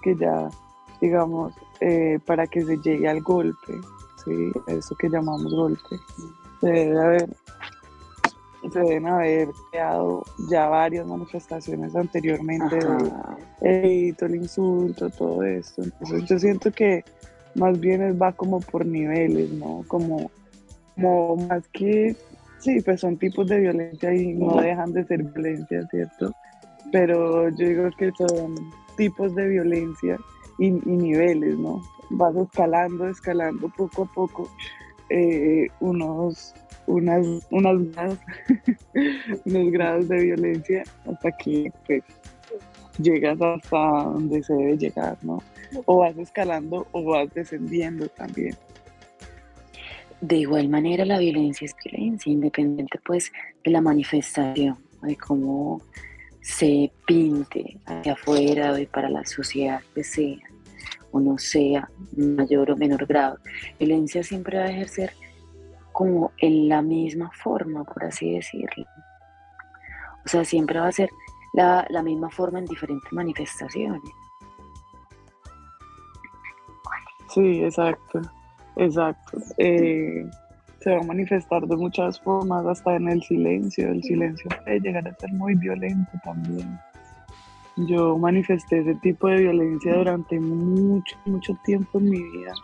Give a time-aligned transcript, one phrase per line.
[0.00, 0.48] que ya,
[1.00, 3.74] digamos, eh, para que se llegue al golpe,
[4.24, 4.52] ¿sí?
[4.66, 5.96] eso que llamamos golpe,
[6.60, 7.36] se debe haber
[8.70, 12.78] se deben haber creado ya varias manifestaciones anteriormente
[13.60, 15.82] de el insulto, todo esto.
[15.82, 17.04] Entonces yo siento que
[17.54, 19.84] más bien va como por niveles, ¿no?
[19.86, 20.30] Como,
[20.94, 22.16] como más que,
[22.58, 26.32] sí, pues son tipos de violencia y no dejan de ser violencia, ¿cierto?
[26.92, 28.54] Pero yo digo que son
[28.96, 30.18] tipos de violencia
[30.58, 31.82] y, niveles, ¿no?
[32.10, 34.50] Vas escalando, escalando poco a poco
[35.10, 36.54] eh, unos
[36.86, 37.76] unas, unas
[39.44, 42.02] unos grados de violencia hasta que pues,
[42.98, 45.42] llegas hasta donde se debe llegar, ¿no?
[45.84, 48.54] O vas escalando o vas descendiendo también.
[50.20, 53.32] De igual manera la violencia es violencia, independiente pues
[53.64, 55.82] de la manifestación, de cómo
[56.46, 60.38] se pinte hacia afuera y para la sociedad que sea
[61.10, 63.38] o no sea, mayor o menor grado.
[63.80, 65.12] Violencia siempre va a ejercer
[65.90, 68.84] como en la misma forma, por así decirlo.
[70.24, 71.10] O sea, siempre va a ser
[71.52, 74.02] la, misma forma en diferentes manifestaciones.
[77.34, 78.20] Sí, exacto,
[78.76, 79.38] exacto.
[79.58, 80.24] Eh,
[80.86, 83.88] se va a manifestar de muchas formas, hasta en el silencio.
[83.88, 86.78] El silencio puede llegar a ser muy violento también.
[87.88, 92.54] Yo manifesté ese tipo de violencia durante mucho, mucho tiempo en mi vida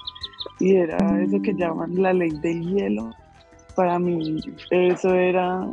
[0.60, 3.10] y era eso que llaman la ley del hielo,
[3.74, 5.66] para mí eso era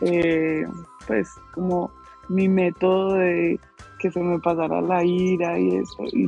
[0.00, 0.64] eh,
[1.06, 1.90] pues como
[2.30, 3.60] mi método de
[3.98, 6.26] que se me pasara la ira y eso y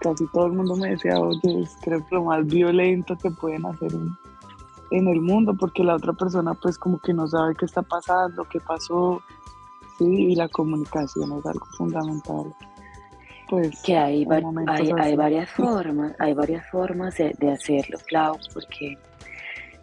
[0.00, 3.64] casi todo el mundo me decía oye es creo que lo más violento que pueden
[3.66, 3.92] hacer
[4.90, 8.44] en, el mundo porque la otra persona pues como que no sabe qué está pasando
[8.44, 9.22] qué pasó
[9.98, 12.54] sí y la comunicación es algo fundamental
[13.48, 18.96] pues que hay, hay, varias formas hay varias formas de, de hacerlo Clau porque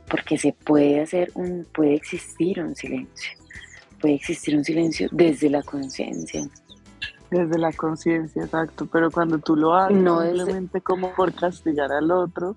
[0.10, 3.32] porque se puede hacer un, puede existir un silencio,
[4.00, 6.48] puede existir un silencio desde la conciencia.
[7.30, 12.10] Desde la conciencia, exacto, pero cuando tú lo haces no simplemente como por castigar al
[12.12, 12.56] otro,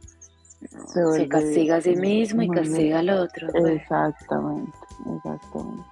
[0.69, 3.49] se, castiga a sí mismo y castiga al otro.
[3.67, 4.79] Exactamente,
[5.17, 5.85] exactamente.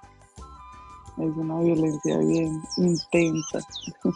[1.17, 3.61] Es una violencia bien intensa.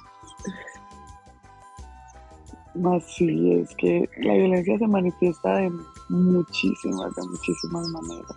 [2.74, 8.36] Más sí, es que la violencia se manifiesta en muchísimas, de muchísimas maneras.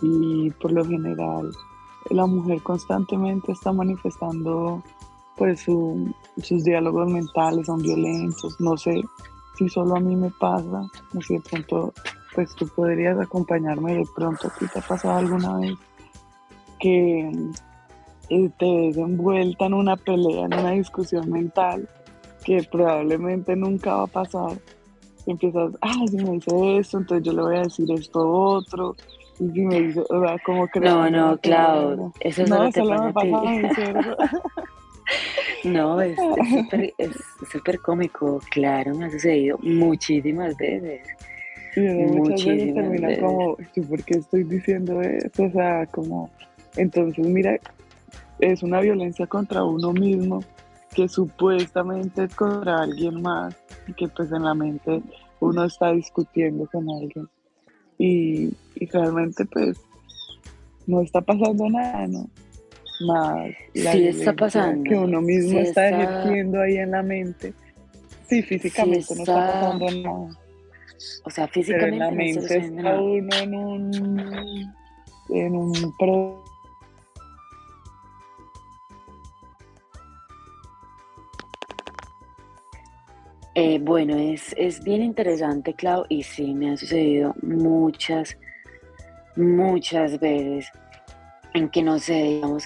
[0.00, 1.50] Y por lo general,
[2.10, 4.82] la mujer constantemente está manifestando
[5.36, 9.02] pues sus diálogos mentales son violentos, no sé
[9.56, 11.92] si solo a mí me pasa, no sé, de pronto,
[12.34, 15.74] pues tú podrías acompañarme de pronto, ¿a ti te ha pasado alguna vez
[16.80, 17.30] que
[18.30, 21.88] eh, te ves envuelta en una pelea, en una discusión mental
[22.44, 24.58] que probablemente nunca va a pasar
[25.26, 28.96] empiezas, ah, si me dice esto, entonces yo le voy a decir esto otro.
[29.38, 30.80] Y si me dice, o sea, como que...
[30.80, 33.28] No, no, claro, eso no, te pasa a ti.
[35.64, 36.16] no, es
[37.50, 41.00] súper es cómico, claro, me ha sucedido muchísimas veces.
[41.76, 45.44] Y muchas veces termina como, ¿por qué estoy diciendo esto?
[45.44, 46.30] O sea, como,
[46.76, 47.58] entonces mira,
[48.38, 50.40] es una violencia contra uno mismo
[50.94, 55.02] que supuestamente es contra alguien más y que pues en la mente
[55.40, 57.28] uno está discutiendo con alguien
[57.98, 58.54] y,
[58.90, 59.80] realmente pues
[60.86, 62.28] no está pasando nada, ¿no?
[63.06, 64.84] Más sí está pasando.
[64.84, 67.54] que uno mismo está, ejerciendo ahí en la mente.
[68.28, 70.38] Sí, físicamente no está pasando nada.
[71.24, 74.74] O sea, físicamente Pero en la mente está uno en un,
[75.30, 75.92] en un
[83.54, 88.38] Eh, bueno, es, es bien interesante, Clau, y sí, me ha sucedido muchas,
[89.36, 90.70] muchas veces
[91.52, 92.64] en que no sé, digamos,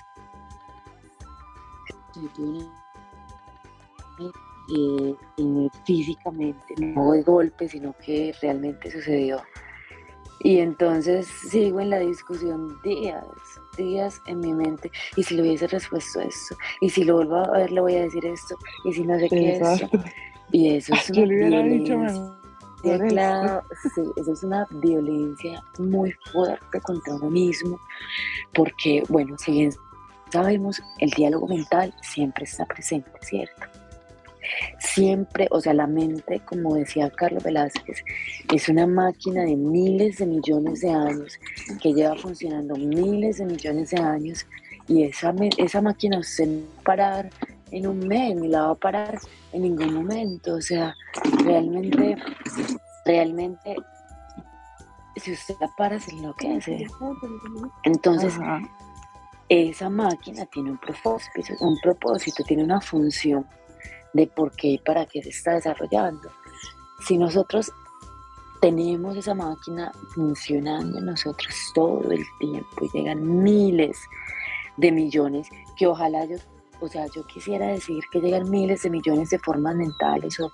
[4.19, 9.41] eh, eh, físicamente, no de golpe, sino que realmente sucedió.
[10.41, 13.25] Y entonces sigo en la discusión días,
[13.77, 14.91] días en mi mente.
[15.17, 18.03] Y si le hubiese respuesto esto, y si lo vuelvo a ver, le voy a
[18.03, 19.85] decir esto, y si no sé qué es.
[20.53, 22.33] Y eso es una violencia.
[23.09, 27.81] Claro, sí, eso es una violencia muy fuerte contra uno mismo,
[28.55, 29.73] porque, bueno, si bien
[30.37, 33.67] sabemos, el diálogo mental siempre está presente, ¿cierto?
[34.79, 38.05] Siempre, o sea, la mente, como decía Carlos Velázquez,
[38.53, 41.39] es una máquina de miles de millones de años
[41.83, 44.47] que lleva funcionando miles de millones de años
[44.87, 46.47] y esa, esa máquina se
[46.85, 47.31] parar
[47.71, 49.19] en un mes, ni la va a parar
[49.53, 50.55] en ningún momento.
[50.55, 50.95] O sea,
[51.45, 52.17] realmente,
[53.07, 53.77] realmente,
[55.17, 56.87] si usted la para, se enloquece.
[57.85, 58.35] Entonces,
[59.49, 63.47] esa máquina tiene un propósito, un propósito, tiene una función
[64.13, 66.31] de por qué y para qué se está desarrollando.
[67.07, 67.71] Si nosotros
[68.61, 73.99] tenemos esa máquina funcionando en nosotros todo el tiempo y llegan miles
[74.77, 76.37] de millones que ojalá yo,
[76.81, 80.51] o sea, yo quisiera decir que llegan miles de millones de formas mentales o,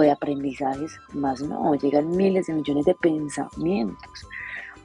[0.00, 4.26] de aprendizajes, más no, llegan miles de millones de pensamientos,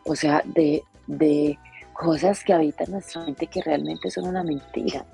[0.06, 1.60] o sea, de, de
[2.01, 5.06] cosas que habitan nuestra mente que realmente son una mentira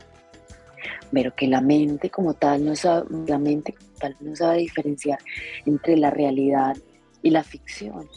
[1.11, 5.19] pero que la mente como tal no sabe, la mente tal no sabe diferenciar
[5.65, 6.75] entre la realidad
[7.21, 8.07] y la ficción.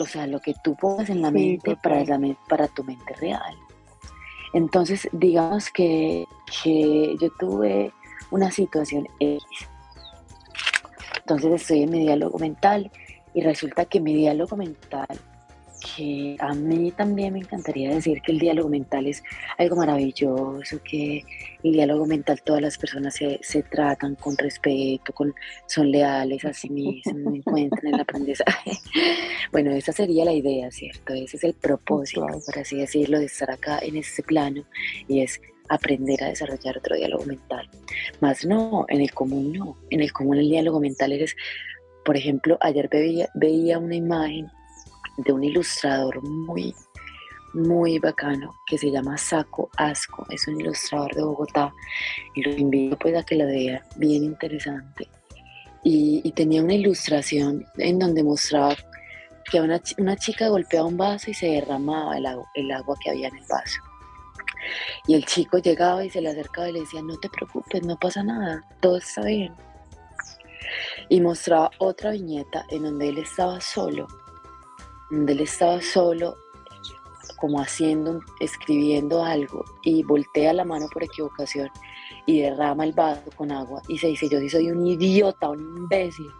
[0.00, 2.04] O sea, lo que tú pongas en la mente para,
[2.48, 3.54] para tu mente real.
[4.54, 6.24] Entonces, digamos que,
[6.62, 7.92] que yo tuve
[8.30, 9.42] una situación X.
[11.20, 12.90] Entonces estoy en mi diálogo mental
[13.34, 15.06] y resulta que mi diálogo mental
[15.78, 19.22] que a mí también me encantaría decir que el diálogo mental es
[19.56, 21.24] algo maravilloso, que
[21.62, 25.34] el diálogo mental todas las personas se, se tratan con respeto, con,
[25.66, 28.72] son leales a sí mismos, encuentran el aprendizaje.
[29.50, 31.14] Bueno, esa sería la idea, ¿cierto?
[31.14, 34.62] Ese es el propósito, por así decirlo, de estar acá en este plano
[35.08, 37.68] y es aprender a desarrollar otro diálogo mental.
[38.20, 39.76] Más no, en el común no.
[39.90, 41.34] En el común el diálogo mental es,
[42.04, 44.50] por ejemplo, ayer veía, veía una imagen
[45.18, 46.74] de un ilustrador muy,
[47.52, 50.26] muy bacano que se llama Saco Asco.
[50.30, 51.72] Es un ilustrador de Bogotá
[52.34, 55.08] y lo invito pues a que lo vea, bien interesante.
[55.84, 58.76] Y, tenía una ilustración en donde mostraba
[59.50, 63.10] que una, una, chica golpeaba un vaso y se derramaba el agua, el agua que
[63.10, 63.80] había en el vaso.
[65.06, 67.96] Y el chico llegaba y se le acercaba y le decía, no te preocupes, no
[67.96, 69.54] pasa nada, todo está bien.
[71.08, 74.06] Y mostraba otra viñeta en donde él estaba solo
[75.10, 76.36] donde él estaba solo,
[77.36, 81.70] como haciendo, escribiendo algo, y voltea la mano por equivocación
[82.26, 85.60] y derrama el vaso con agua y se dice, yo sí soy un idiota, un
[85.78, 86.30] imbécil.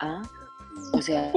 [0.00, 0.22] ¿Ah?
[0.92, 1.32] O sea,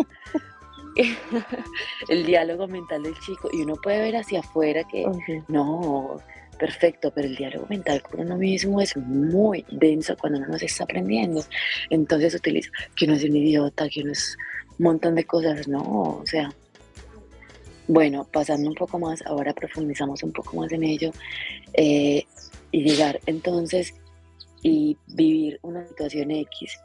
[2.08, 5.06] el diálogo mental del chico, y uno puede ver hacia afuera que
[5.48, 6.18] no,
[6.58, 10.68] perfecto, pero el diálogo mental con uno mismo es muy denso cuando uno no se
[10.68, 11.44] está aprendiendo.
[11.90, 14.38] Entonces utiliza que uno es un idiota, que uno es
[14.80, 16.54] montón de cosas, no, o sea,
[17.88, 21.12] bueno, pasando un poco más, ahora profundizamos un poco más en ello
[21.74, 22.26] eh,
[22.72, 23.94] y llegar entonces
[24.62, 26.80] y vivir una situación X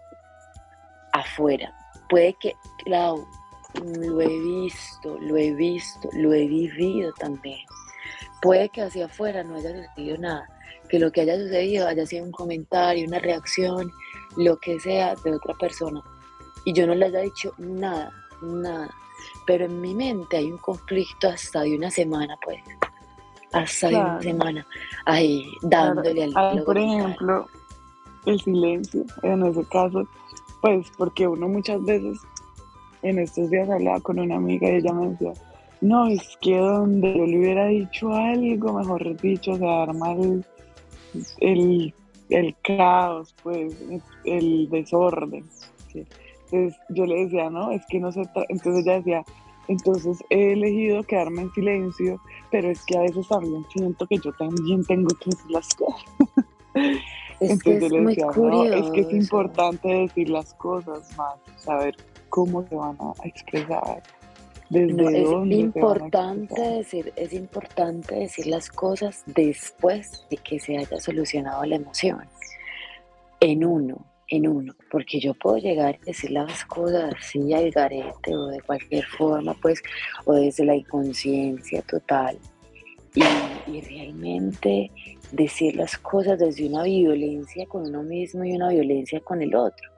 [1.12, 1.72] afuera.
[2.08, 2.54] Puede que,
[2.84, 3.26] claro,
[3.74, 7.60] lo he visto, lo he visto, lo he vivido también.
[8.42, 10.48] Puede que hacia afuera no haya sucedido nada,
[10.88, 13.92] que lo que haya sucedido haya sido un comentario, una reacción,
[14.36, 16.02] lo que sea de otra persona
[16.64, 18.12] y yo no le haya dicho nada,
[18.42, 18.90] nada.
[19.46, 22.60] Pero en mi mente hay un conflicto hasta de una semana, pues.
[23.52, 24.66] Hasta de una semana.
[25.06, 27.46] Ahí, dándole al Por ejemplo,
[28.26, 30.06] el silencio, en ese caso,
[30.60, 32.18] pues porque uno muchas veces,
[33.02, 35.32] en estos días hablaba con una amiga y ella me decía,
[35.80, 40.44] no, es que donde yo le hubiera dicho algo, mejor dicho, se arma el,
[41.38, 41.94] el,
[42.30, 43.74] el caos, pues,
[44.24, 45.44] el desorden.
[45.92, 46.04] ¿sí?
[46.50, 49.24] Entonces yo le decía, no, es que no se Entonces ella decía,
[49.68, 54.32] entonces he elegido quedarme en silencio, pero es que a veces también siento que yo
[54.32, 56.04] también tengo que decir las cosas.
[57.40, 61.94] Es entonces yo le decía, no, es que es importante decir las cosas más, saber
[62.30, 64.02] cómo se van a expresar.
[64.70, 71.64] Desde es importante decir, es importante decir las cosas después de que se haya solucionado
[71.64, 72.24] la emoción.
[73.38, 78.34] En uno, en uno, porque yo puedo llegar y decir las cosas así al garete
[78.34, 79.82] o de cualquier forma, pues,
[80.24, 82.38] o desde la inconsciencia total,
[83.14, 83.22] y,
[83.70, 84.90] y, realmente
[85.32, 89.90] decir las cosas desde una violencia con uno mismo y una violencia con el otro.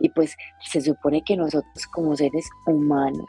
[0.00, 3.26] Y pues se supone que nosotros como seres humanos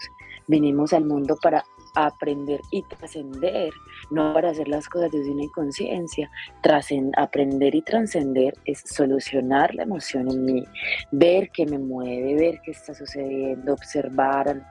[0.47, 3.71] venimos al mundo para aprender y trascender,
[4.11, 6.29] no para hacer las cosas desde una inconsciencia.
[7.17, 10.63] Aprender y trascender es solucionar la emoción en mí,
[11.11, 14.61] ver qué me mueve, ver qué está sucediendo, observar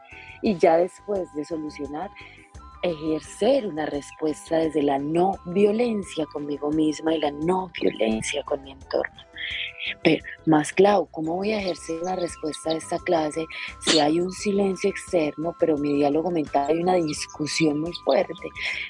[0.43, 2.11] y ya después de solucionar,
[2.83, 8.73] ejercer una respuesta desde la no violencia conmigo misma y la no violencia con mi
[8.73, 9.23] entorno.
[10.03, 13.47] Pero más claro, ¿cómo voy a ejercer una respuesta a esta clase
[13.81, 18.33] si hay un silencio externo, pero mi diálogo mental hay una discusión muy fuerte?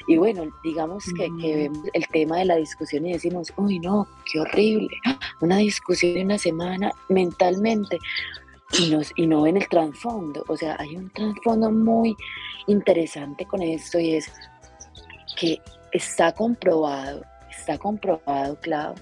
[0.08, 4.06] Y bueno, digamos que, que vemos el tema de la discusión y decimos, uy, no,
[4.30, 4.96] qué horrible,
[5.40, 7.98] una discusión en una semana mentalmente.
[8.78, 12.16] Y, nos, y no en el trasfondo, o sea, hay un trasfondo muy
[12.66, 14.32] interesante con esto y es
[15.38, 15.60] que
[15.92, 18.94] está comprobado, está comprobado, claro,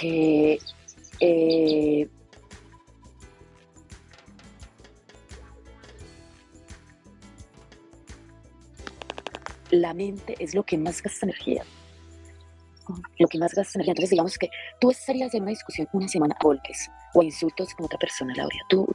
[0.00, 0.58] que
[1.20, 2.08] eh,
[9.70, 11.64] la mente es lo que más gasta energía.
[13.18, 13.92] Lo que más gasta energía.
[13.92, 17.86] Entonces, digamos que tú estarías en una discusión una semana a golpes o insultos con
[17.86, 18.56] otra persona, Laura.
[18.68, 18.86] Tú,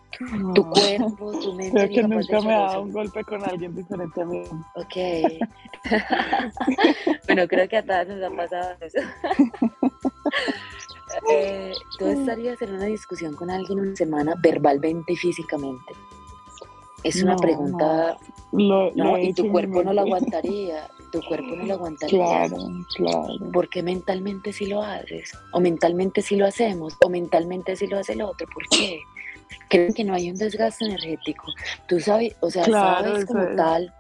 [0.54, 1.72] tu cuerpo, tu mente.
[1.72, 4.44] Creo que nunca me ha dado un golpe con alguien diferente a mí.
[4.76, 4.96] Ok.
[7.28, 9.00] bueno, creo que a todas nos ha pasado eso.
[11.32, 15.94] Eh, ¿Tú estarías en una discusión con alguien una semana verbalmente y físicamente?
[17.04, 18.18] Es una pregunta.
[18.52, 20.88] No, y tu cuerpo no lo aguantaría.
[21.12, 22.20] Tu cuerpo no lo aguantaría.
[22.20, 22.58] Claro,
[22.96, 23.52] claro.
[23.52, 25.32] Porque mentalmente sí lo haces.
[25.54, 26.96] O mentalmente sí lo hacemos.
[27.04, 28.48] O mentalmente sí lo hace el otro.
[28.54, 29.00] ¿Por qué?
[29.70, 31.46] Creen que no hay un desgaste energético.
[31.88, 33.94] Tú sabes, o sea, sabes como tal,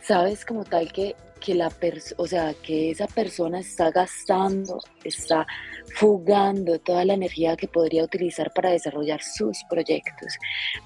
[0.00, 1.70] sabes como tal que que la
[2.16, 5.46] o sea, que esa persona está gastando, está
[5.96, 10.34] fugando toda la energía que podría utilizar para desarrollar sus proyectos,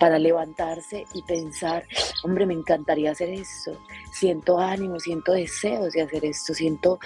[0.00, 1.84] para levantarse y pensar,
[2.24, 3.78] hombre, me encantaría hacer esto,
[4.12, 6.98] siento ánimo, siento deseos de hacer esto, siento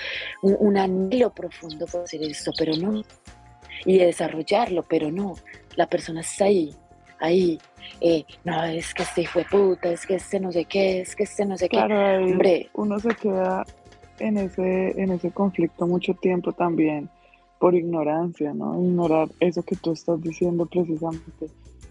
[0.42, 3.02] un, un anhelo profundo por hacer esto, pero no,
[3.84, 5.34] y de desarrollarlo, pero no,
[5.74, 6.74] la persona está ahí,
[7.20, 7.58] ahí,
[8.00, 11.24] eh, no, es que este fue puta, es que este no sé qué, es que
[11.24, 11.78] este no sé qué.
[11.78, 12.68] Hombre.
[12.74, 13.64] Uno se queda
[14.18, 17.08] en ese, en ese conflicto mucho tiempo también
[17.58, 18.82] por ignorancia, ¿no?
[18.82, 21.48] Ignorar eso que tú estás diciendo precisamente,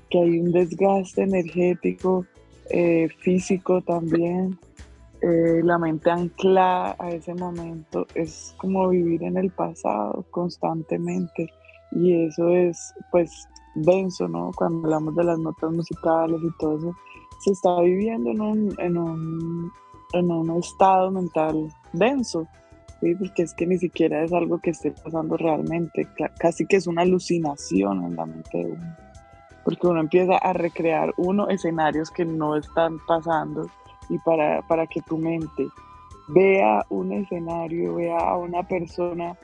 [0.09, 2.25] que hay un desgaste energético,
[2.71, 4.57] eh, físico también.
[5.21, 11.51] Eh, la mente anclada a ese momento es como vivir en el pasado constantemente
[11.91, 13.47] y eso es pues
[13.83, 14.51] denso, ¿no?
[14.55, 16.95] Cuando hablamos de las notas musicales y todo eso,
[17.39, 19.71] se está viviendo en un, en un,
[20.13, 22.47] en un estado mental denso,
[22.99, 23.15] ¿sí?
[23.15, 26.07] Porque es que ni siquiera es algo que esté pasando realmente,
[26.37, 28.95] casi que es una alucinación en la mente de uno,
[29.63, 33.67] porque uno empieza a recrear uno escenarios que no están pasando
[34.09, 35.67] y para, para que tu mente
[36.29, 39.37] vea un escenario, vea a una persona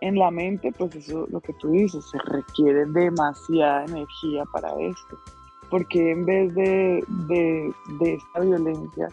[0.00, 5.18] en la mente, pues eso lo que tú dices, se requiere demasiada energía para esto.
[5.68, 9.08] Porque en vez de, de, esta violencia,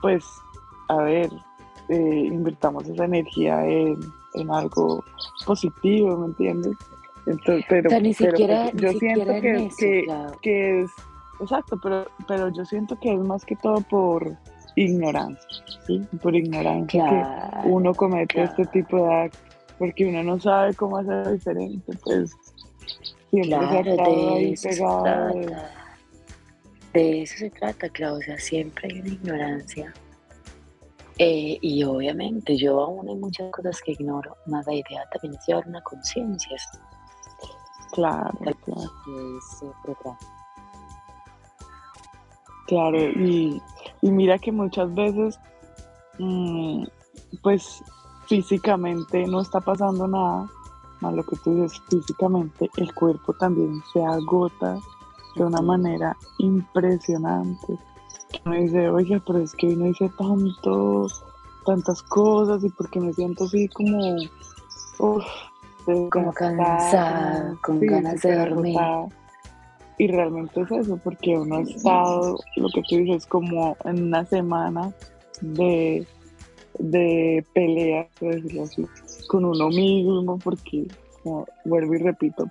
[0.00, 0.24] pues,
[0.88, 1.30] a ver,
[1.88, 4.00] eh, invirtamos esa energía en,
[4.50, 5.04] algo
[5.44, 6.76] positivo, ¿me entiendes?
[7.26, 9.32] Entonces, pero, ni siquiera, yo siento
[10.40, 10.90] que, es,
[11.40, 14.36] exacto, pero, pero yo siento que es más que todo por
[14.76, 16.00] ignorancia, ¿sí?
[16.22, 19.49] Por ignorancia que uno comete este tipo de actos
[19.80, 22.36] porque uno no sabe cómo hacer diferente, pues
[23.30, 25.32] siempre claro, de eso se trata.
[26.92, 29.94] De eso se trata, claro, o sea, siempre hay una ignorancia.
[31.16, 35.46] Eh, y obviamente yo aún hay muchas cosas que ignoro, más la idea también es
[35.46, 36.58] llevar una conciencia.
[37.92, 40.18] Claro, claro.
[42.66, 43.62] Claro, y,
[44.02, 45.40] y, mira que muchas veces,
[46.18, 46.84] mm,
[47.42, 47.82] pues
[48.30, 50.48] físicamente no está pasando nada,
[51.00, 54.78] más lo que tú dices, físicamente el cuerpo también se agota
[55.34, 57.76] de una manera impresionante.
[58.46, 61.08] Uno dice, oye, pero es que hoy no hice tanto,
[61.66, 64.16] tantas cosas y porque me siento así como,
[66.10, 68.78] como cansada, con ganas de dormir.
[69.98, 74.24] Y realmente es eso, porque uno ha estado, lo que tú dices, como en una
[74.24, 74.92] semana
[75.40, 76.06] de
[76.80, 78.86] de pelea, por decirlo así,
[79.28, 80.86] con uno mismo, porque,
[81.22, 82.46] como vuelvo y repito,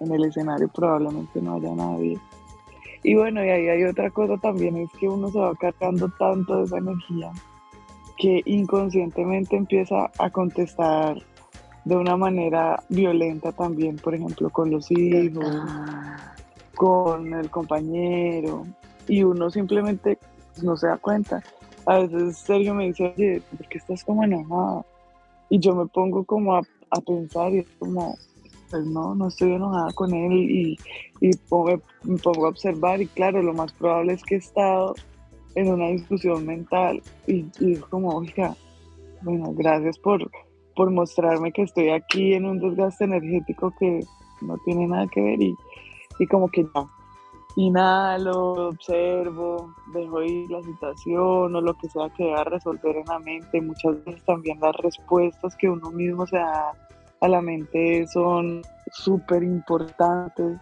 [0.00, 2.18] en el escenario probablemente no haya nadie.
[3.02, 6.58] Y bueno, y ahí hay otra cosa también, es que uno se va cargando tanto
[6.58, 7.30] de esa energía
[8.18, 11.18] que inconscientemente empieza a contestar
[11.84, 15.44] de una manera violenta también, por ejemplo, con los hijos,
[16.74, 18.64] con el compañero,
[19.06, 20.18] y uno simplemente
[20.62, 21.42] no se da cuenta
[21.86, 24.84] a veces Sergio me dice, oye, ¿por qué estás como enojada?
[25.50, 26.62] Y yo me pongo como a,
[27.06, 28.16] pensar y es como,
[28.70, 30.78] pues no, no estoy enojada con él y,
[31.20, 31.30] y
[32.02, 34.94] me pongo a observar y claro, lo más probable es que he estado
[35.54, 38.56] en una discusión mental y, y es como, oiga,
[39.22, 40.30] bueno, gracias por,
[40.76, 44.00] por mostrarme que estoy aquí en un desgaste energético que
[44.42, 45.54] no tiene nada que ver y,
[46.18, 46.86] y como que ya,
[47.56, 53.18] inhalo, observo, dejo ir la situación o lo que sea que deba resolver en la
[53.20, 53.60] mente.
[53.60, 56.72] Muchas veces también las respuestas que uno mismo se da
[57.20, 60.58] a la mente son súper importantes,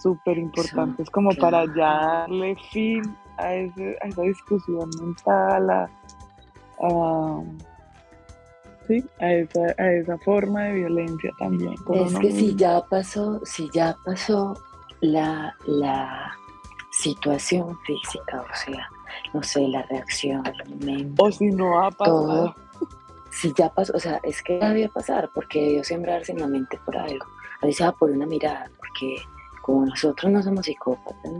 [0.00, 3.02] súper importantes como para ya darle fin
[3.38, 5.90] a, ese, a esa discusión mental, a,
[8.86, 11.74] sí, a, esa, a esa forma de violencia también.
[11.94, 14.54] Es que si ya pasó, si ya pasó
[15.06, 16.36] la, la
[16.90, 18.88] situación física, o sea,
[19.32, 20.42] no sé, la reacción,
[20.80, 22.54] mente, O si no ha pasado.
[23.30, 26.78] si ya pasó, o sea, es que debía pasar, porque debió sembrarse en la mente
[26.84, 27.26] por algo.
[27.62, 29.16] Así sea por una mirada, porque
[29.62, 31.32] como nosotros no somos psicópatas,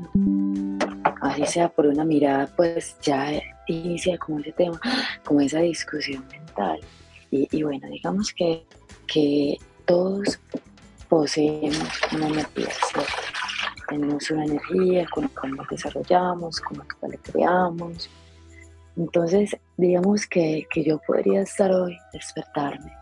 [1.20, 3.30] así sea por una mirada, pues ya
[3.66, 4.80] inicia como ese tema,
[5.24, 6.80] como esa discusión mental.
[7.30, 8.64] Y, bueno, digamos que,
[9.06, 10.38] que todos
[11.08, 12.68] poseemos una energía,
[13.88, 18.10] tenemos una energía con cual nos desarrollamos, con la creamos.
[18.96, 22.92] Entonces, digamos que, yo podría estar hoy, despertarme,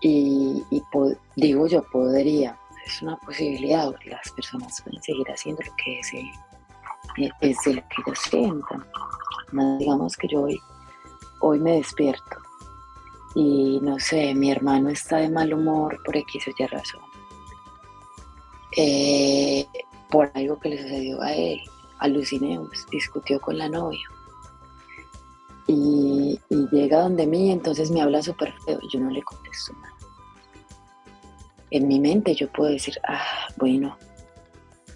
[0.00, 0.62] y,
[1.36, 6.26] digo yo podría, es una posibilidad, porque las personas pueden seguir haciendo lo que deseen,
[7.18, 8.84] eh, es de lo que ellos sientan.
[9.78, 10.60] digamos que yo hoy,
[11.40, 12.38] hoy me despierto
[13.34, 17.11] y no sé, mi hermano está de mal humor por X o Y razón
[18.76, 19.66] eh,
[20.10, 21.60] por algo que le sucedió a él.
[21.98, 24.02] Alucinemos, discutió con la novia.
[25.66, 26.38] Y,
[26.70, 28.78] llega donde mí, entonces me habla súper feo.
[28.92, 29.94] Yo no le contesto nada.
[31.70, 33.96] En mi mente yo puedo decir, ah, bueno,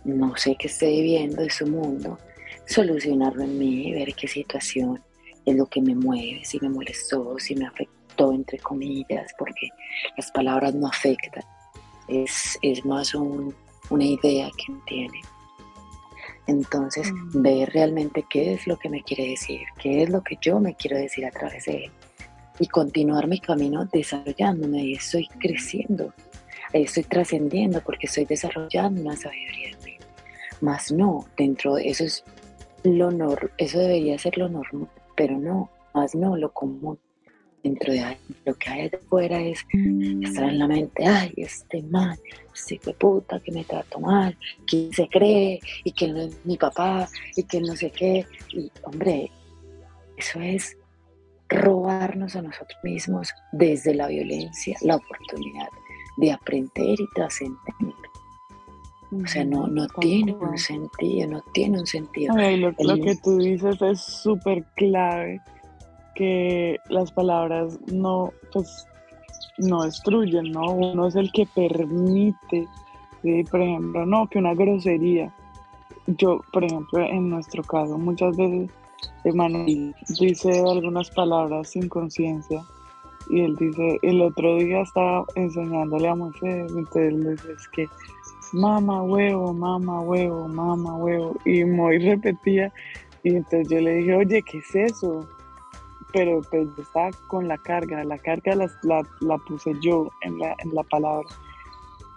[0.05, 2.19] no sé qué esté viviendo de su mundo,
[2.67, 5.03] solucionarlo en mí, ver qué situación
[5.47, 9.69] es lo que me mueve, si me molestó, si me afectó, entre comillas, porque
[10.17, 11.45] las palabras no afectan.
[12.09, 13.55] Es, es más un,
[13.91, 15.21] una idea que tiene.
[16.47, 17.43] Entonces, mm.
[17.43, 20.75] ver realmente qué es lo que me quiere decir, qué es lo que yo me
[20.75, 21.93] quiero decir a través de él.
[22.59, 24.85] Y continuar mi camino desarrollándome.
[24.85, 26.15] y estoy creciendo,
[26.73, 29.97] ahí estoy trascendiendo porque estoy desarrollando una sabiduría en mí.
[30.61, 32.25] Más no, dentro de eso es
[32.83, 36.99] lo normal, eso debería ser lo normal, pero no, más no lo común
[37.63, 39.61] dentro de lo que hay afuera es
[40.23, 42.19] estar en la mente, ay, este mal,
[42.55, 46.57] este fue puta que me trató mal, que se cree y que no es mi
[46.57, 48.25] papá y que no sé qué.
[48.53, 49.31] Y hombre,
[50.17, 50.77] eso es
[51.49, 55.69] robarnos a nosotros mismos desde la violencia la oportunidad
[56.19, 57.75] de aprender y trascender.
[59.13, 62.35] O sea, no, no tiene un sentido, no tiene un sentido.
[62.35, 65.41] lo, lo que tú dices es súper clave
[66.17, 68.87] que las palabras no, pues,
[69.59, 70.73] no destruyen, ¿no?
[70.73, 72.67] Uno es el que permite,
[73.51, 75.33] por ejemplo, no, que una grosería.
[76.07, 78.71] Yo, por ejemplo, en nuestro caso, muchas veces
[79.25, 82.63] Emanuel dice algunas palabras sin conciencia
[83.29, 87.87] y él dice, el otro día estaba enseñándole a Moisés, entonces le dice, es que
[88.53, 92.73] mamá huevo, mamá huevo, mamá huevo, y muy repetía,
[93.25, 95.27] y entonces yo le dije, oye, ¿qué es eso?
[96.13, 98.71] Pero pues estaba con la carga, la carga la,
[99.21, 101.29] la, puse yo en la, en la palabra.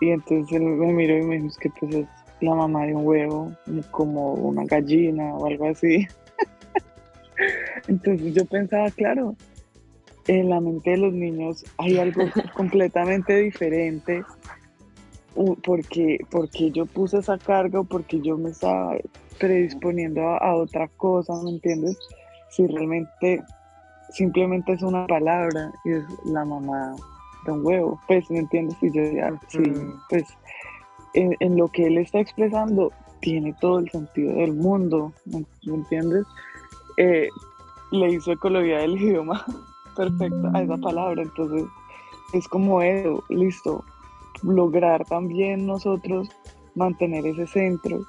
[0.01, 2.07] Y entonces él me miró y me dijo que pues es
[2.41, 3.51] la mamá de un huevo,
[3.91, 6.07] como una gallina o algo así.
[7.87, 9.35] entonces yo pensaba, claro,
[10.27, 12.23] en la mente de los niños hay algo
[12.55, 14.23] completamente diferente
[15.63, 18.95] porque, porque yo puse esa carga o porque yo me estaba
[19.39, 21.97] predisponiendo a, a otra cosa, ¿me entiendes?
[22.49, 23.41] Si realmente
[24.11, 26.95] simplemente es una palabra y es la mamá
[27.45, 27.99] de un huevo.
[28.07, 28.77] Pues, ¿me entiendes?
[28.81, 30.01] Y yo ya, sí, mm.
[30.09, 30.25] pues
[31.13, 32.91] en, lo que él está expresando
[33.21, 36.25] tiene todo el sentido del mundo, ¿me, entiendes?
[36.97, 37.27] Eh,
[37.91, 39.43] le hizo ecología del idioma
[39.95, 41.65] perfecta a esa palabra, entonces
[42.33, 43.83] es como eso, listo,
[44.43, 46.29] lograr también nosotros
[46.75, 48.05] mantener ese centro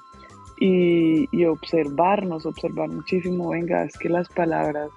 [0.59, 4.91] y, y observarnos, observar muchísimo, venga, es que las palabras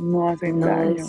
[0.00, 1.04] no hacen daño.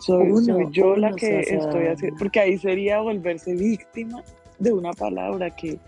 [0.00, 0.34] Soy,
[0.70, 4.22] yo la que estoy haciendo, porque ahí sería volverse víctima
[4.58, 5.78] de una palabra que,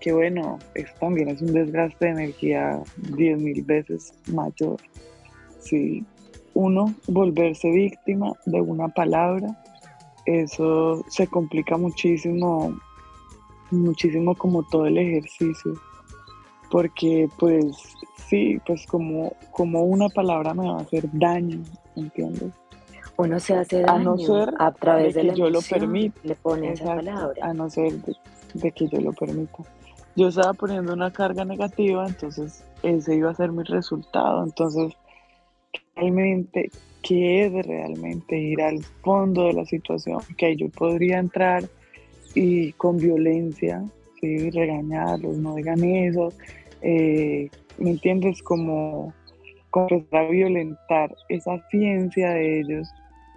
[0.00, 2.82] que bueno, eso también es un desgaste de energía
[3.16, 4.76] diez mil veces mayor.
[5.60, 6.04] Sí,
[6.54, 9.56] uno volverse víctima de una palabra,
[10.26, 12.78] eso se complica muchísimo,
[13.70, 15.74] muchísimo como todo el ejercicio,
[16.70, 17.94] porque pues
[18.30, 21.60] sí, pues como, como una palabra me va a hacer daño,
[21.96, 22.52] ¿entiendes?
[23.16, 26.18] Uno se hace daño a, no ser a través de, que yo lo permito.
[26.22, 27.34] Le pone esa palabra.
[27.44, 27.92] A no ser
[28.54, 29.58] de que yo lo permita.
[30.16, 34.42] Yo estaba poniendo una carga negativa, entonces ese iba a ser mi resultado.
[34.42, 34.94] Entonces,
[35.94, 36.70] realmente,
[37.02, 40.20] ¿qué es realmente ir al fondo de la situación?
[40.38, 41.64] Que yo podría entrar
[42.34, 43.84] y con violencia,
[44.20, 44.50] ¿sí?
[44.50, 46.32] regañarlos, no digan eso,
[46.80, 48.42] eh, ¿me entiendes?
[48.42, 49.12] Como,
[49.70, 52.88] como empezar a violentar esa ciencia de ellos,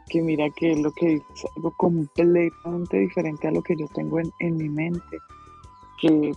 [0.09, 4.57] que mira que lo que es algo completamente diferente a lo que yo tengo en,
[4.57, 5.17] mi mente,
[6.01, 6.31] que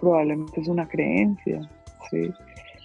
[0.00, 1.60] probablemente es una creencia,
[2.10, 2.30] ¿sí?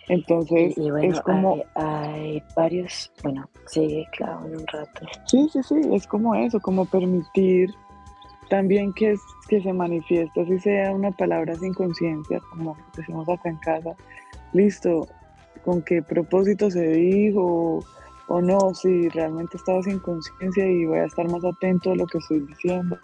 [0.09, 1.63] Entonces, es como...
[1.75, 5.05] Hay, varios, bueno, sigue claro en un rato.
[5.27, 7.73] Sí, sí, sí, es como eso, como permitir
[8.49, 9.15] también que,
[9.47, 13.95] que se manifieste, así sea una palabra sin conciencia, como decimos acá en casa,
[14.53, 15.07] listo,
[15.63, 17.83] con qué propósito se dijo
[18.27, 22.05] o no, si realmente estaba sin conciencia y voy a estar más atento a lo
[22.07, 22.97] que estoy diciendo.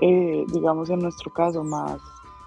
[0.00, 2.00] Eh, digamos en nuestro caso, más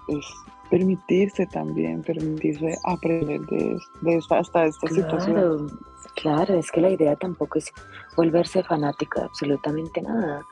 [0.08, 0.26] es
[0.70, 5.78] permitirse también, permitirse aprender de, de esta, hasta esta situación.
[6.16, 7.72] Claro, es que la idea tampoco es
[8.16, 10.42] volverse fanático de absolutamente nada.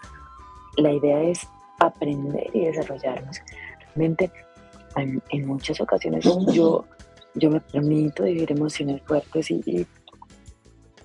[0.77, 1.47] La idea es
[1.81, 3.39] aprender y desarrollarnos.
[3.95, 4.31] Realmente,
[4.97, 6.85] en, muchas ocasiones yo,
[7.37, 9.87] yo me permito vivir emociones fuertes y,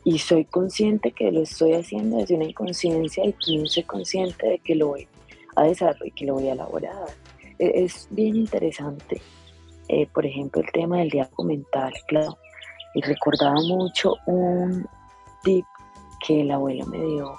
[0.04, 4.60] y, soy consciente que lo estoy haciendo desde una inconsciencia y no soy consciente de
[4.60, 5.08] que lo voy
[5.56, 7.10] a desarrollar y que lo voy a elaborar.
[7.60, 9.22] E, es bien interesante,
[9.90, 12.38] eh, por ejemplo, el tema del diálogo mental, claro.
[12.94, 14.86] Y recordaba mucho un
[15.44, 15.66] tip
[16.26, 17.36] que el abuelo me dio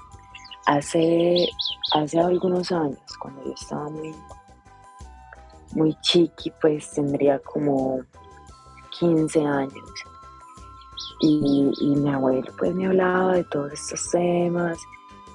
[0.66, 1.48] hace,
[1.94, 4.14] hace algunos años, cuando yo estaba muy,
[5.72, 8.00] muy chiqui, pues tendría como
[9.02, 10.04] 15 años.
[11.18, 14.78] Y, mi abuelo pues me hablaba de todos estos temas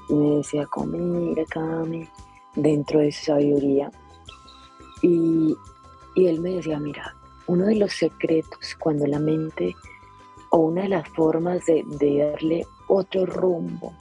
[0.10, 2.08] y me decía como mira Cami,
[2.56, 3.92] dentro de su sabiduría.
[5.02, 5.56] Y,
[6.16, 7.14] él me decía, mira,
[7.46, 9.76] uno de los secretos cuando la mente
[10.50, 13.94] o una de las formas de, de darle otro rumbo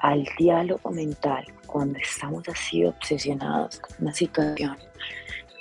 [0.00, 4.76] al diálogo mental cuando estamos así obsesionados con una situación,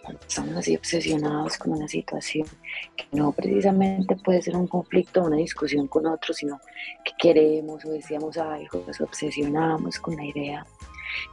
[0.08, 2.48] cuando estamos así obsesionados con una situación
[2.96, 6.62] que no precisamente puede ser un conflicto o una discusión con otro, sino
[7.04, 10.66] que queremos o decíamos algo, nos obsesionamos con la idea,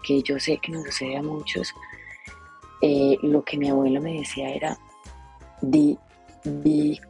[0.05, 1.73] que yo sé que nos sucede a muchos,
[2.83, 4.77] eh, lo que mi abuelo me decía era,
[5.61, 5.97] di,
[6.43, 7.01] di,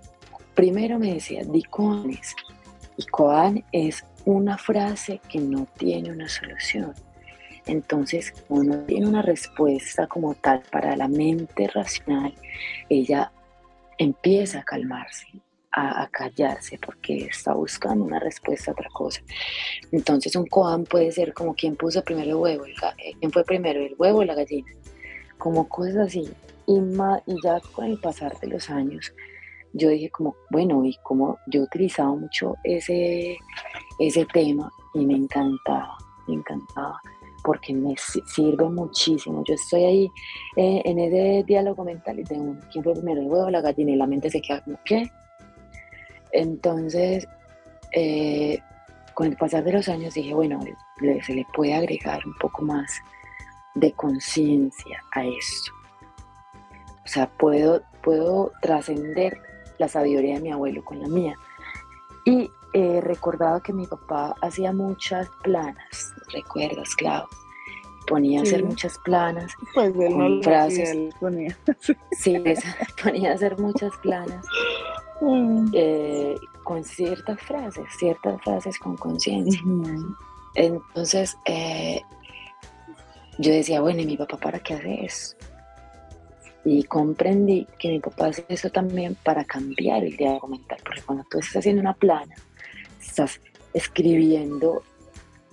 [0.55, 2.37] primero me decía, di coanes,
[2.99, 6.93] y coan es una frase que no tiene una solución.
[7.67, 12.35] Entonces, cuando no tiene una respuesta como tal para la mente racional,
[12.89, 13.33] ella
[13.99, 15.27] empieza a calmarse,
[15.73, 19.23] a, callarse, porque está buscando una respuesta a otra cosa.
[19.93, 23.45] Entonces, un koan puede ser como quien puso primero el huevo, el, eh, quién fue
[23.45, 24.71] primero, el huevo o la gallina,
[25.39, 26.29] como cosas así.
[26.67, 29.13] Y, y ya con el pasar de los años,
[29.75, 33.37] yo dije como, bueno, y como yo utilizaba mucho ese,
[33.99, 35.99] ese tema y me encantaba,
[36.29, 37.01] me encantaba,
[37.45, 37.95] porque me
[38.27, 39.45] sirve muchísimo.
[39.47, 40.11] Yo estoy ahí
[40.57, 43.93] eh, en ese diálogo mental y tengo, ¿quién fue primero, el huevo la gallina?
[43.93, 45.11] Y la mente se queda como, ¿qué?
[46.33, 47.29] Entonces,
[47.93, 48.59] eh,
[49.13, 50.59] con el pasar de los años dije, bueno,
[51.23, 52.91] se le puede agregar un poco más
[53.75, 55.73] de conciencia a esto.
[57.05, 59.39] O sea, puedo, puedo trascender
[59.79, 61.37] la sabiduría de mi abuelo con la mía.
[62.25, 67.27] Y eh, recordaba que mi papá hacía muchas planas, ¿recuerdas, Clau?
[68.07, 69.53] Ponía a hacer muchas planas.
[69.75, 71.15] Pues él no frases.
[71.21, 71.57] ponía.
[72.19, 72.37] sí,
[73.03, 74.45] ponía a hacer muchas planas
[75.21, 75.69] mm.
[75.73, 79.61] eh, con ciertas frases, ciertas frases con conciencia.
[80.55, 82.03] Entonces, eh,
[83.39, 85.37] yo decía, bueno, ¿y mi papá para qué hace eso?
[86.65, 91.25] Y comprendí que mi papá hace eso también para cambiar el diálogo mental, porque cuando
[91.31, 92.35] tú estás haciendo una plana,
[93.01, 93.41] estás
[93.75, 94.83] escribiendo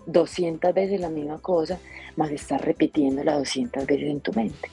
[0.06, 1.80] 200 veces la misma cosa,
[2.16, 4.70] más estás repitiéndola 200 veces en tu mente.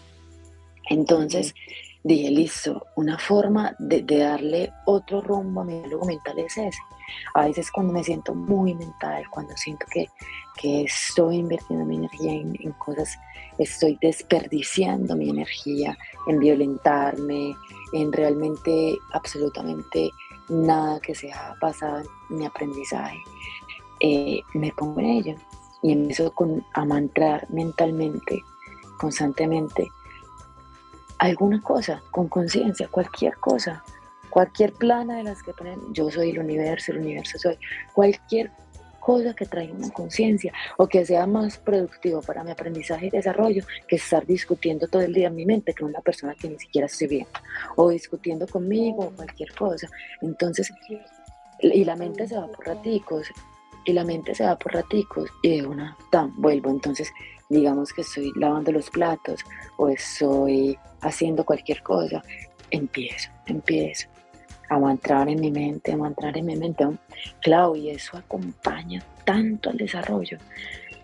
[0.90, 1.54] Entonces
[2.02, 6.78] dije, listo, una forma de, darle otro rumbo a mi diálogo mental es ese.
[7.34, 10.08] A veces cuando me siento muy mental, cuando siento que,
[10.60, 13.18] que estoy invirtiendo mi energía en, en cosas
[13.58, 17.54] estoy desperdiciando mi energía en violentarme,
[17.92, 20.10] en realmente absolutamente
[20.48, 23.18] nada que sea basado en mi aprendizaje,
[24.00, 25.34] eh, me pongo en ello
[25.82, 28.42] y empiezo con, a mantrar mentalmente,
[28.98, 29.88] constantemente,
[31.18, 33.82] alguna cosa, con conciencia, cualquier cosa,
[34.30, 37.58] cualquier plana de las que ponen, yo soy el universo, el universo soy,
[37.92, 38.50] cualquier
[39.00, 43.64] cosa que traiga una conciencia o que sea más productivo para mi aprendizaje y desarrollo
[43.86, 46.86] que estar discutiendo todo el día en mi mente con una persona que ni siquiera
[46.86, 47.30] estoy viendo
[47.76, 49.88] o discutiendo conmigo o cualquier cosa.
[50.20, 50.70] Entonces,
[51.60, 53.28] y la mente se va por raticos
[53.84, 56.70] y la mente se va por raticos y de una, tan, vuelvo.
[56.70, 57.12] Entonces,
[57.48, 59.44] digamos que estoy lavando los platos
[59.76, 62.22] o estoy haciendo cualquier cosa,
[62.70, 64.08] empiezo, empiezo
[64.68, 66.86] a entrar en mi mente, a entrar en mi mente.
[67.40, 70.38] Claro, y eso acompaña tanto al desarrollo,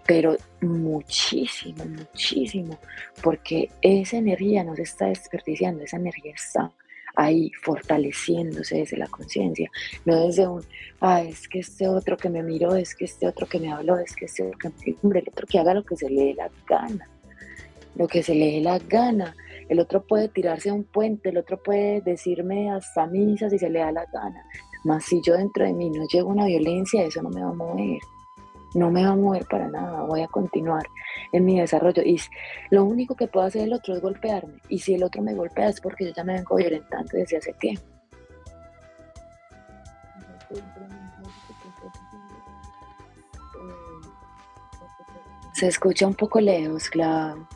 [0.06, 2.78] pero muchísimo, muchísimo,
[3.22, 6.70] porque esa energía no se está desperdiciando, esa energía está
[7.14, 9.70] ahí fortaleciéndose desde la conciencia,
[10.04, 10.62] no desde un,
[11.00, 13.98] ah, es que este otro que me miró, es que este otro que me habló,
[13.98, 16.24] es que este otro que me hombre, el otro que haga lo que se le
[16.26, 17.08] dé la gana,
[17.96, 19.34] lo que se le dé la gana,
[19.68, 23.70] el otro puede tirarse a un puente, el otro puede decirme hasta misas si se
[23.70, 24.44] le da la gana,
[24.84, 27.50] más si yo dentro de mí no llego a una violencia, eso no me va
[27.50, 27.98] a mover
[28.74, 30.84] no me va a mover para nada, voy a continuar
[31.32, 32.02] en mi desarrollo.
[32.02, 32.20] Y
[32.70, 34.60] lo único que puedo hacer el otro es golpearme.
[34.68, 37.52] Y si el otro me golpea es porque yo ya me vengo violentando desde hace
[37.54, 37.82] tiempo.
[45.52, 47.46] Se escucha un poco lejos, claro.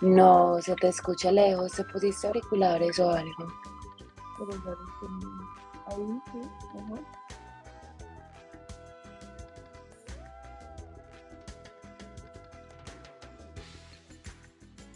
[0.00, 1.72] No, se te escucha lejos.
[1.72, 3.52] ¿Te pusiste auriculares o algo?
[5.86, 6.38] Ahí sí,
[6.74, 7.00] mejor.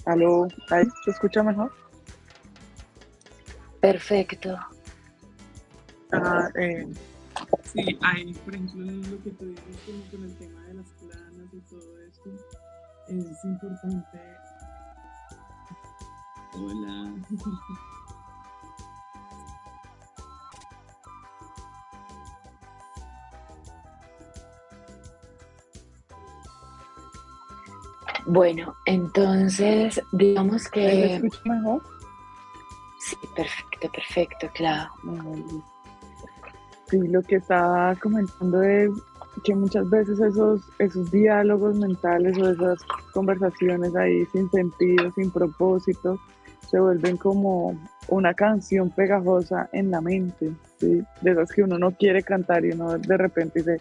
[0.04, 1.72] Aló, ¿ahí se escucha mejor?
[3.80, 4.58] Perfecto.
[6.57, 6.87] Eh,
[7.64, 11.48] Sí, hay, por ejemplo, lo que tú dices como con el tema de las planas
[11.53, 12.31] y todo esto,
[13.09, 14.18] es importante.
[16.55, 17.14] Hola.
[28.27, 30.81] Bueno, entonces, digamos que...
[30.81, 31.83] ¿Me escuchas mejor?
[33.01, 34.90] Sí, perfecto, perfecto, claro.
[36.92, 38.90] Sí, lo que estaba comentando es
[39.44, 42.81] que muchas veces esos, esos diálogos mentales o esas
[43.14, 46.18] conversaciones ahí sin sentido, sin propósito,
[46.70, 51.02] se vuelven como una canción pegajosa en la mente, ¿sí?
[51.22, 53.81] de esas que uno no quiere cantar y uno de repente dice,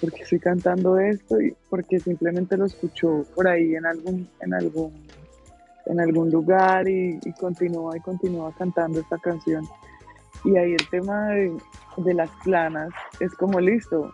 [0.00, 1.40] ¿por qué estoy cantando esto?
[1.40, 4.92] Y porque simplemente lo escuchó por ahí en algún, en algún,
[5.86, 9.66] en algún lugar y, y continúa y continúa cantando esta canción.
[10.44, 11.56] Y ahí el tema de,
[11.98, 14.12] de las planas es como listo,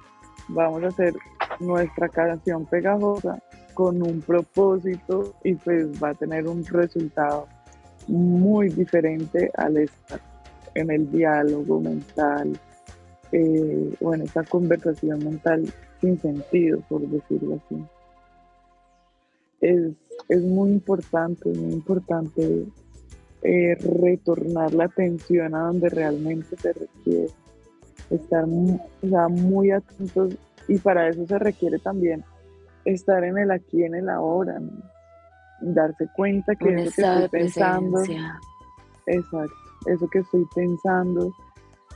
[0.48, 1.14] vamos a hacer
[1.58, 3.42] nuestra canción pegajosa
[3.74, 7.46] con un propósito y pues va a tener un resultado
[8.08, 10.20] muy diferente al estar
[10.74, 12.58] en el diálogo mental
[13.32, 17.84] eh, o en esta conversación mental sin sentido, por decirlo así.
[19.60, 19.92] Es,
[20.28, 22.66] es muy importante, muy importante
[23.42, 27.28] eh, retornar la atención a donde realmente se requiere.
[28.10, 32.24] Estar muy, atentos y para eso se requiere también
[32.84, 34.60] estar en el aquí, en el ahora,
[35.60, 38.02] darse cuenta que eso que estoy pensando,
[39.06, 39.54] exacto,
[39.86, 41.32] eso que estoy pensando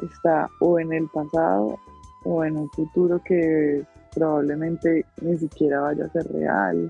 [0.02, 1.78] está o en el pasado
[2.24, 6.88] o en un futuro que probablemente ni siquiera vaya a ser real.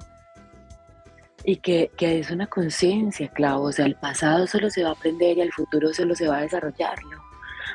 [1.44, 4.92] Y que, que es una conciencia, claro, o sea, el pasado solo se va a
[4.92, 7.22] aprender y el futuro solo se va a desarrollarlo.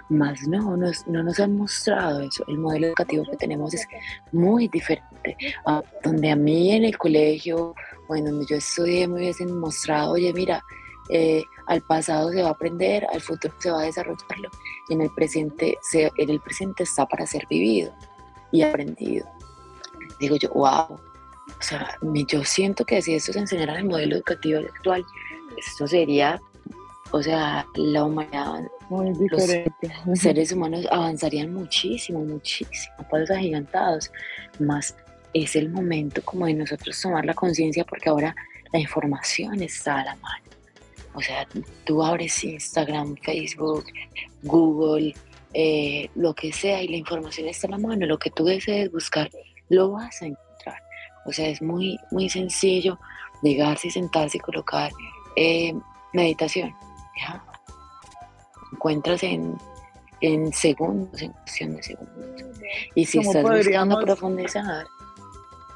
[0.09, 2.43] Más no, nos, no nos han mostrado eso.
[2.47, 3.87] El modelo educativo que tenemos es
[4.31, 5.37] muy diferente.
[5.67, 7.75] A donde a mí en el colegio
[8.07, 10.63] o en donde yo estudié me hubiesen mostrado, oye, mira,
[11.09, 14.49] eh, al pasado se va a aprender, al futuro se va a desarrollarlo
[14.89, 17.93] y en el presente, se, en el presente está para ser vivido
[18.51, 19.27] y aprendido.
[20.19, 20.99] Digo yo, wow,
[21.59, 25.03] o sea, yo siento que si esto se enseñara en el modelo educativo actual,
[25.57, 26.41] esto sería,
[27.11, 29.91] o sea, la humanidad muy diferente.
[30.05, 34.09] Los seres humanos avanzarían muchísimo, muchísimo, pasos agigantados.
[34.59, 34.95] Más
[35.33, 38.35] es el momento como de nosotros tomar la conciencia porque ahora
[38.71, 40.45] la información está a la mano.
[41.13, 41.45] O sea,
[41.85, 43.85] tú abres Instagram, Facebook,
[44.43, 45.13] Google,
[45.53, 48.05] eh, lo que sea y la información está a la mano.
[48.05, 49.29] Lo que tú desees buscar,
[49.67, 50.48] lo vas a encontrar.
[51.25, 52.99] O sea, es muy, muy sencillo
[53.41, 54.91] llegarse y sentarse y colocar
[55.35, 55.73] eh,
[56.13, 56.73] meditación.
[57.19, 57.43] ¿ya?
[58.71, 59.57] encuentras en,
[60.21, 62.43] en segundos, en cuestión de segundos.
[62.95, 64.85] Y si estás buscando profundizar,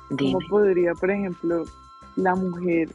[0.09, 1.65] ¿cómo podría, por ejemplo,
[2.15, 2.89] la mujer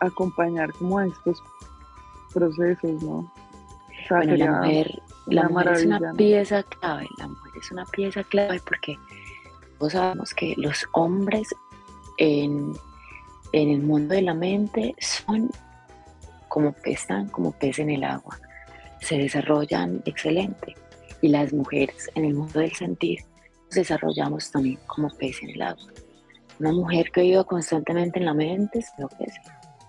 [0.00, 1.42] acompañar como estos
[2.32, 3.30] procesos, ¿no?
[4.08, 8.60] bueno, la mujer, la mujer es una pieza clave, la mujer es una pieza clave
[8.66, 8.98] porque
[9.80, 11.48] todos sabemos que los hombres
[12.18, 12.72] en,
[13.52, 15.50] en el mundo de la mente son
[16.48, 18.38] como están como pez en el agua,
[19.00, 20.74] se desarrollan excelente
[21.22, 23.20] y las mujeres en el mundo del sentir
[23.66, 25.86] nos desarrollamos también como pez en el agua.
[26.58, 29.40] Una mujer que vive constantemente en la mente se enloquece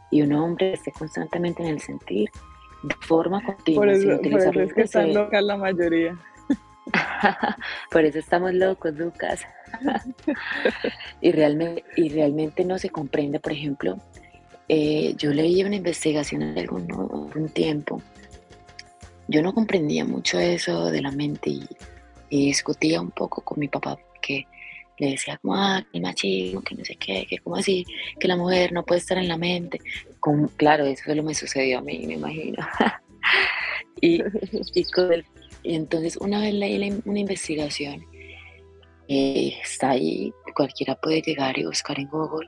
[0.09, 2.29] y un hombre que esté constantemente en el sentir
[2.83, 3.81] de forma continua.
[3.81, 6.17] Por eso, es que están locas la mayoría.
[7.91, 9.41] por eso estamos locos, Lucas.
[11.21, 13.97] y, realmente, y realmente no se comprende, por ejemplo,
[14.67, 18.01] eh, yo leí una investigación hace algún, tiempo.
[19.27, 21.67] Yo no comprendía mucho eso de la mente y,
[22.29, 24.47] discutía un poco con mi papá que
[24.97, 27.85] le decía como, ah, el machismo, que no sé qué, que como así,
[28.17, 29.81] que la mujer no puede estar en la mente.
[30.21, 32.65] Con, claro, eso solo me sucedió a mí, me imagino.
[34.01, 34.21] y,
[34.73, 34.85] y,
[35.63, 38.05] entonces una vez leí una investigación,
[39.07, 42.47] eh, está ahí, cualquiera puede llegar y buscar en Google,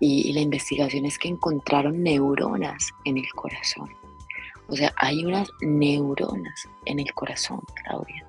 [0.00, 3.88] y, la investigación es que encontraron neuronas en el corazón.
[4.68, 8.26] O sea, hay unas neuronas en el corazón, Claudia.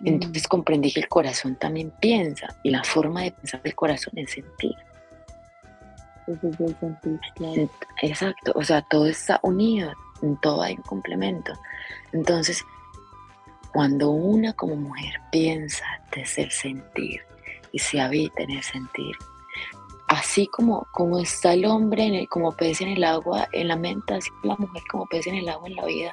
[0.00, 0.08] Mm.
[0.08, 4.30] Entonces comprendí que el corazón también piensa y la forma de pensar del corazón es
[4.32, 4.74] sentir.
[8.02, 9.92] Exacto, o sea, todo está unido,
[10.22, 11.52] en todo hay un complemento.
[12.12, 12.64] Entonces,
[13.72, 17.20] cuando una como mujer piensa desde el sentir
[17.72, 19.14] y se habita en el sentir,
[20.08, 23.76] así como, como está el hombre en el, como pez en el agua, en la
[23.76, 26.12] mente, así la mujer como pez en el agua en la vida,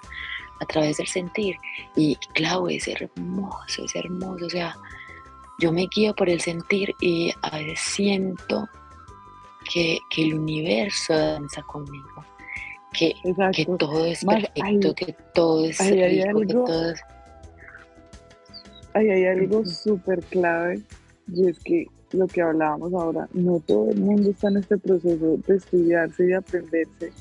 [0.59, 1.55] a través del sentir.
[1.95, 4.45] Y claro, es hermoso, es hermoso.
[4.45, 4.77] O sea,
[5.59, 8.67] yo me guío por el sentir y a veces siento
[9.71, 12.23] que, el universo danza conmigo.
[12.93, 13.13] Que,
[13.53, 17.01] que todo es perfecto, que todo es rico, que todo es...
[18.97, 20.81] hay algo súper clave
[21.27, 25.37] y es que lo que hablábamos ahora, no todo el mundo está en este proceso
[25.45, 27.11] de estudiarse y de aprenderse.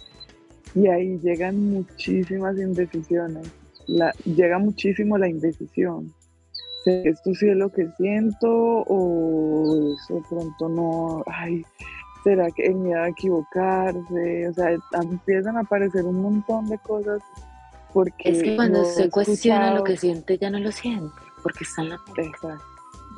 [0.74, 3.50] Y ahí llegan muchísimas indecisiones.
[3.86, 6.12] La, llega muchísimo la indecisión.
[6.84, 11.24] ¿Esto sí es lo que siento o eso pronto no?
[11.26, 11.64] Ay,
[12.22, 14.48] ¿será que el miedo a equivocarse?
[14.48, 17.20] O sea, empiezan a aparecer un montón de cosas
[17.92, 18.30] porque...
[18.30, 21.10] Es que cuando se cuestiona lo que siente, ya no lo siente,
[21.46, 22.00] porque está en la...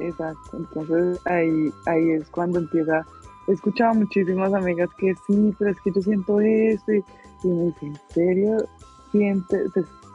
[0.01, 0.57] Exacto.
[0.59, 3.07] Entonces ahí, ahí es cuando empieza,
[3.47, 7.03] he escuchado muchísimas amigas que sí, pero es que yo siento esto y,
[7.45, 8.69] me dicen, ¿en serio
[9.12, 9.64] siente,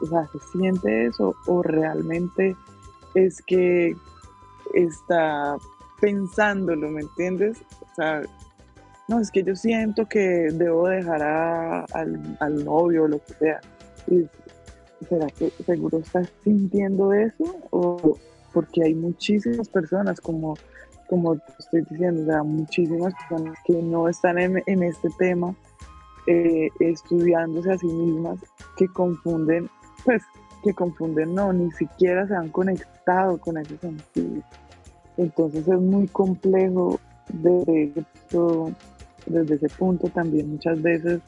[0.00, 2.56] o sea, se siente eso o realmente
[3.14, 3.96] es que
[4.74, 5.56] está
[6.00, 7.58] pensándolo, ¿me entiendes?
[7.80, 8.22] O sea,
[9.08, 13.60] no, es que yo siento que debo dejar al, al novio o lo que sea.
[15.08, 17.44] ¿Será que seguro estás sintiendo eso?
[17.70, 18.16] ¿O,
[18.52, 20.56] porque hay muchísimas personas, como,
[21.08, 25.54] como estoy diciendo, muchísimas personas que no están en, este tema
[26.26, 28.38] eh, estudiándose a sí mismas,
[28.76, 29.68] que confunden,
[30.04, 30.22] pues,
[30.62, 34.42] que confunden, no, ni siquiera se han conectado con ese sentido.
[35.16, 37.92] Entonces es muy complejo desde,
[39.26, 41.20] desde ese punto también muchas veces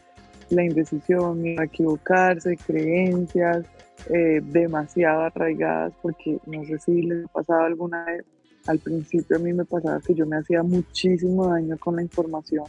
[0.50, 3.66] la indecisión, a equivocarse, creencias,
[4.10, 8.24] eh, demasiado arraigadas, porque no sé si les ha pasado alguna vez,
[8.66, 12.64] al principio a mí me pasaba que yo me hacía muchísimo daño con la información.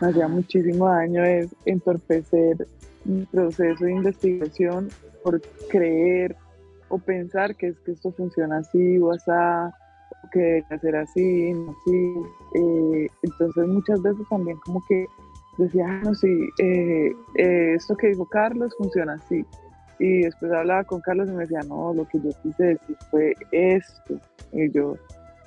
[0.00, 2.66] Me hacía muchísimo daño es entorpecer
[3.04, 4.88] mi proceso de investigación
[5.22, 6.36] por creer
[6.88, 11.52] o pensar que es que esto funciona así o así, o que debe ser así,
[11.52, 12.14] no así.
[12.54, 15.06] Eh, entonces muchas veces también como que
[15.64, 19.44] decía, ah, no, sí, eh, esto que dijo Carlos funciona así.
[19.98, 23.34] Y después hablaba con Carlos y me decía, no, lo que yo quise decir fue
[23.50, 24.14] esto.
[24.52, 24.94] Y yo,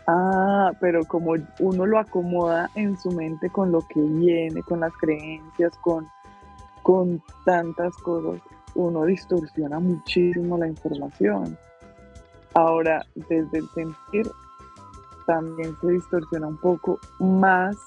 [0.08, 4.94] ah, pero como uno lo acomoda en su mente con lo que viene, con las
[4.98, 6.06] creencias, con,
[6.84, 8.42] con tantas cosas,
[8.76, 11.58] uno distorsiona muchísimo la información.
[12.54, 14.30] Ahora, desde el sentir,
[15.26, 17.78] también se distorsiona un poco más.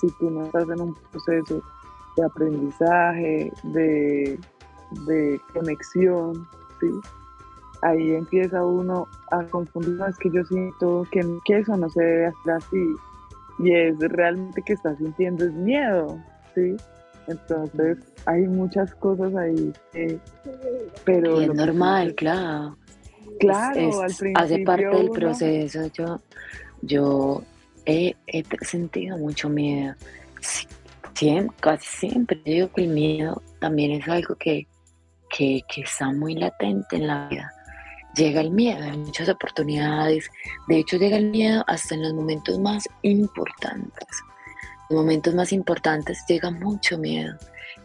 [0.00, 1.62] Si tú no estás en un proceso
[2.16, 4.38] de aprendizaje, de
[4.90, 6.48] de conexión,
[6.80, 6.86] ¿sí?
[7.82, 12.26] Ahí empieza uno a confundir, más que yo siento que, que, eso no se debe
[12.26, 12.94] hacer así,
[13.60, 16.18] y es realmente que está sintiendo es miedo,
[16.54, 16.76] ¿sí?
[17.28, 19.72] Entonces hay muchas cosas ahí,
[21.04, 21.40] pero...
[21.40, 22.76] es normal, claro.
[23.40, 24.32] Claro, al principio.
[24.36, 25.86] Hace parte del proceso.
[25.92, 26.18] Yo,
[26.82, 27.42] yo
[27.88, 28.14] he,
[28.62, 29.94] sentido mucho miedo.
[31.14, 34.68] Siempre, casi siempre digo que el miedo también es algo que,
[35.30, 37.52] que, está muy latente en la vida
[38.18, 40.28] llega el miedo en muchas oportunidades.
[40.66, 44.08] De hecho, llega el miedo hasta en los momentos más importantes.
[44.90, 47.36] En los momentos más importantes llega mucho miedo.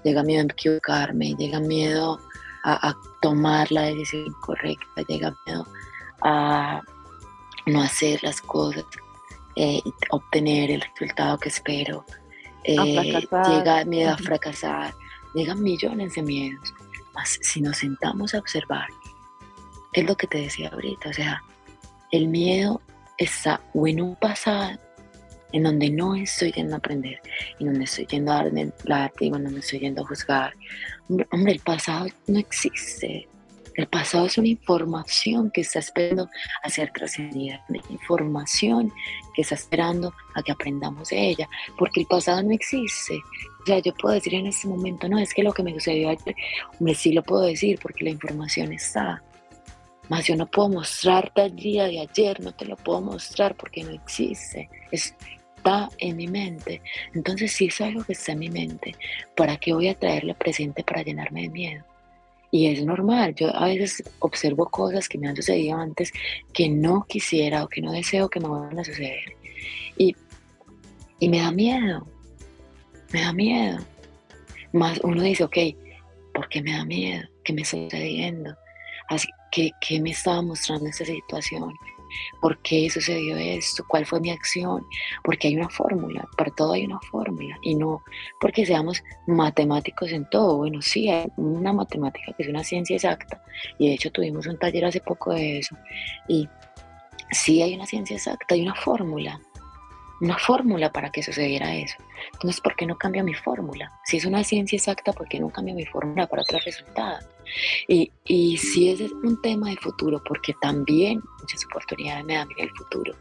[0.03, 2.19] Llega miedo a equivocarme, llega miedo
[2.65, 5.67] a, tomar la decisión incorrecta, llega miedo
[6.21, 6.81] a
[7.67, 8.83] no hacer las cosas,
[9.55, 12.05] eh, obtener el resultado que espero.
[12.63, 14.93] Eh, llega miedo a fracasar,
[15.35, 16.73] llegan millones de miedos.
[17.13, 18.87] Mas si nos sentamos a observar
[19.93, 21.43] es lo que te decía ahorita, o sea,
[22.11, 22.81] el miedo
[23.17, 24.79] está o en un pasado
[25.51, 27.21] en donde no estoy yendo a aprender,
[27.59, 30.53] en donde estoy yendo a darme el látigo, en donde estoy yendo a juzgar.
[31.31, 33.27] Hombre, el pasado no existe.
[33.75, 36.29] El pasado es una información que está esperando
[36.61, 38.91] a ser trascendida, una información
[39.33, 43.15] que está esperando a que aprendamos de ella, porque el pasado no existe.
[43.63, 46.09] O sea, yo puedo decir en este momento, no, es que lo que me sucedió
[46.09, 46.35] ayer,
[46.79, 49.23] hombre, sí lo puedo decir porque la información está.
[50.09, 53.83] Mas yo no puedo mostrarte el día de ayer, no te lo puedo mostrar porque
[53.83, 54.69] no existe.
[54.91, 56.81] Está en mi mente.
[57.15, 58.95] Entonces, si es algo que está en mi mente,
[59.35, 61.92] ¿para qué voy a traerle presente para llenarme de miedo?
[62.53, 66.13] Y es normal, yo a veces observo cosas que me han sucedido antes
[66.53, 69.35] que no quisiera o que no deseo que me vayan a suceder.
[69.97, 70.15] Y,
[71.17, 72.05] y me da miedo,
[73.11, 73.79] me da miedo.
[74.71, 75.57] Más uno dice, ok,
[76.31, 77.27] ¿por qué me da miedo?
[77.43, 78.55] ¿Qué me está sucediendo?
[79.09, 81.73] Así, ¿Qué, me estaba mostrando esta situación?
[82.41, 83.83] ¿Por qué sucedió esto?
[83.87, 84.85] ¿Cuál fue mi acción?
[85.23, 88.01] Porque hay una fórmula, para todo hay una fórmula y no
[88.39, 90.57] porque seamos matemáticos en todo.
[90.57, 93.41] Bueno, sí, hay una matemática que es una ciencia exacta
[93.77, 95.75] y de hecho tuvimos un taller hace poco de eso
[96.27, 96.47] y
[97.31, 99.39] sí hay una ciencia exacta, hay una fórmula,
[100.23, 101.97] una fórmula para que sucediera eso.
[102.31, 103.91] Entonces, ¿por qué no cambia mi fórmula?
[104.05, 107.19] Si es una ciencia exacta, ¿por qué no cambia mi fórmula para otro resultado?
[107.89, 112.63] Y, y si es un tema de futuro, porque también muchas oportunidades me da miedo
[112.63, 113.13] el futuro.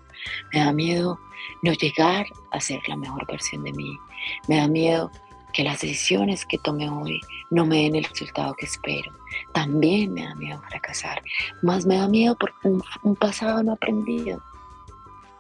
[0.53, 1.19] Me da miedo
[1.63, 3.99] no llegar a ser la mejor versión de mí.
[4.47, 5.11] Me da miedo
[5.53, 9.13] que las decisiones que tome hoy no me den el resultado que espero.
[9.53, 11.21] También me da miedo fracasar.
[11.63, 14.41] Más me da miedo por un, un pasado no aprendido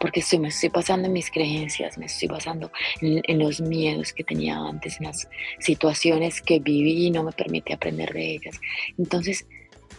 [0.02, 4.24] porque estoy, me estoy pasando en mis creencias, me estoy pasando en, los miedos que
[4.24, 5.28] tenía antes, en las
[5.60, 8.60] situaciones que viví y no me permite aprender de ellas.
[8.98, 9.46] Entonces,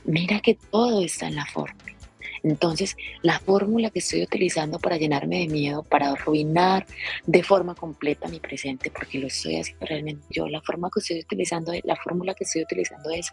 [0.03, 1.95] mira que todo está en la fórmula.
[2.43, 6.85] Entonces, la fórmula que estoy utilizando para llenarme de miedo, para arruinar
[7.25, 11.19] de forma completa mi presente, porque lo estoy haciendo realmente yo, la forma que estoy
[11.21, 13.31] utilizando, la fórmula que estoy utilizando es,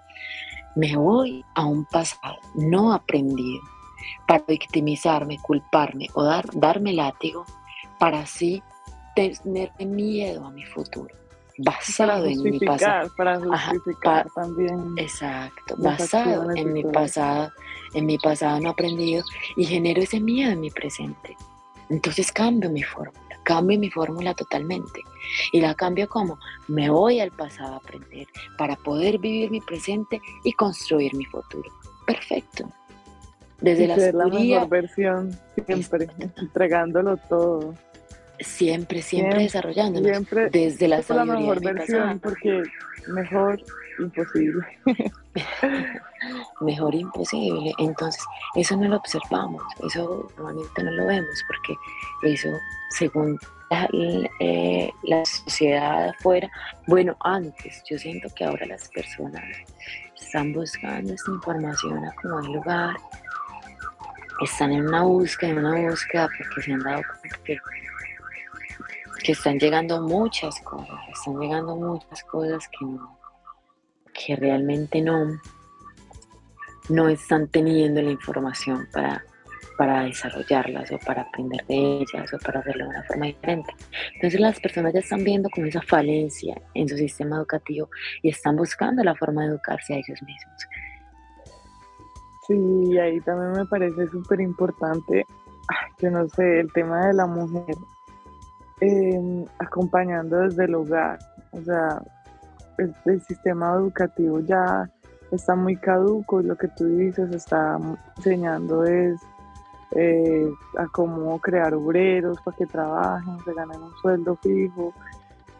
[0.76, 3.60] me voy a un pasado no aprendido,
[4.26, 7.44] para victimizarme, culparme o dar, darme látigo
[7.98, 8.62] para así
[9.14, 11.14] tener miedo a mi futuro.
[11.59, 13.11] Basado en mi pasado.
[13.16, 14.94] Para justificar también.
[14.96, 17.53] Exacto, basado en mi pasado,
[17.92, 19.22] en mi pasado no aprendido
[19.57, 21.36] y genero ese miedo en mi presente.
[21.90, 25.03] Entonces cambio mi fórmula, cambio mi fórmula totalmente.
[25.53, 26.38] Y la cambio como
[26.68, 28.26] me voy al pasado a aprender
[28.57, 31.70] para poder vivir mi presente y construir mi futuro.
[32.07, 32.70] Perfecto.
[33.61, 35.30] Desde la ser la mejor versión,
[35.66, 37.74] siempre, entregándolo todo.
[38.38, 42.62] Siempre, siempre, desarrollando Siempre desde la la mejor versión, porque
[43.08, 43.61] mejor
[43.98, 44.66] imposible.
[46.61, 47.72] mejor imposible.
[47.78, 48.22] Entonces,
[48.54, 51.74] eso no lo observamos, eso normalmente no lo vemos, porque
[52.32, 52.48] eso,
[52.90, 53.38] según
[53.70, 53.88] la,
[54.40, 56.50] eh, la sociedad afuera,
[56.86, 59.44] bueno, antes, yo siento que ahora las personas
[60.18, 62.96] están buscando esta información a como lugar
[64.45, 67.59] están en una búsqueda, en una búsqueda porque se han dado cuenta que,
[69.32, 73.16] están llegando muchas cosas, están llegando muchas cosas que no,
[74.12, 75.41] que realmente no,
[76.88, 79.24] no están teniendo la información para,
[79.78, 83.72] para desarrollarlas o para aprender de ellas o para hacerlo de una forma diferente.
[84.14, 87.88] Entonces las personas ya están viendo como esa falencia en su sistema educativo
[88.22, 90.66] y están buscando la forma de educarse a ellos mismos.
[92.51, 95.24] Sí, ahí también me parece súper importante,
[96.01, 97.76] yo no sé, el tema de la mujer
[98.80, 101.20] em, acompañando desde el hogar.
[101.53, 102.03] O sea,
[102.78, 104.90] el, sistema educativo ya
[105.30, 107.78] está muy caduco y lo que tú dices está
[108.16, 109.20] enseñando es
[109.92, 114.92] eh, a cómo crear obreros para que trabajen, se ganen un sueldo fijo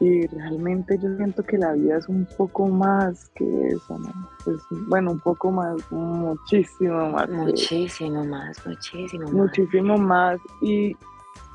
[0.01, 4.13] Y realmente yo siento que la vida es un poco más que eso, ¿no?
[4.89, 7.29] bueno, un poco más, muchísimo más.
[7.29, 9.33] Muchísimo más, muchísimo más.
[9.33, 10.41] Muchísimo más.
[10.63, 10.97] Y,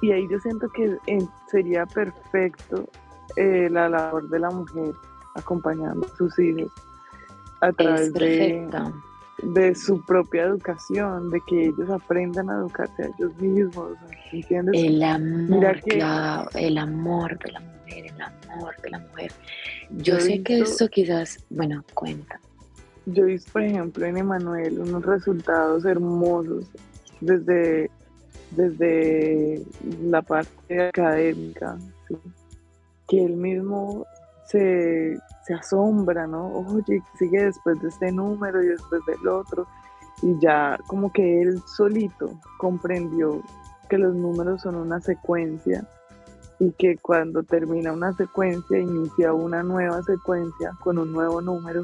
[0.04, 2.88] ahí yo siento que eh, sería perfecto
[3.36, 4.94] eh, la labor de la mujer
[5.34, 6.72] acompañando a sus hijos
[7.62, 8.68] a través de,
[9.42, 13.94] de, su propia educación, de que ellos aprendan a educarse a ellos mismos,
[14.32, 14.84] ¿entiendes?
[14.84, 15.78] El amor,
[16.54, 19.32] el amor de la mujer, el amor de la mujer.
[19.92, 22.40] Yo, sé que esto quizás, bueno, cuenta.
[23.06, 26.66] Yo visto, por ejemplo, en Emanuel unos resultados hermosos
[27.22, 27.90] desde,
[28.52, 29.64] desde
[30.02, 31.78] la parte académica,
[33.08, 34.06] que él mismo
[34.48, 35.18] se,
[35.56, 36.48] asombra, ¿no?
[36.48, 39.68] Oye, sigue después de este número y después del otro.
[40.24, 43.44] Y ya como que él solito comprendió
[43.90, 45.88] que los números son una secuencia
[46.60, 51.82] y que cuando termina una secuencia inicia una nueva secuencia con un nuevo número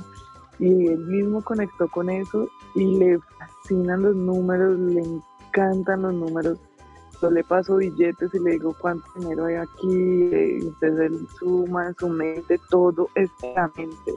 [0.59, 6.59] y él mismo conectó con eso y le fascinan los números, le encantan los números
[7.21, 11.87] yo le paso billetes y le digo cuánto dinero hay aquí, eh, entonces él suma
[11.87, 14.15] en su mente, todo es la mente.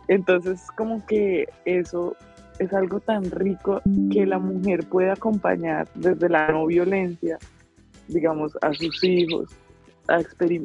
[0.08, 2.16] entonces como que eso
[2.60, 3.82] es algo tan rico
[4.12, 7.38] que la mujer puede acompañar desde la no violencia,
[8.08, 9.50] digamos, a sus hijos,
[10.08, 10.20] a,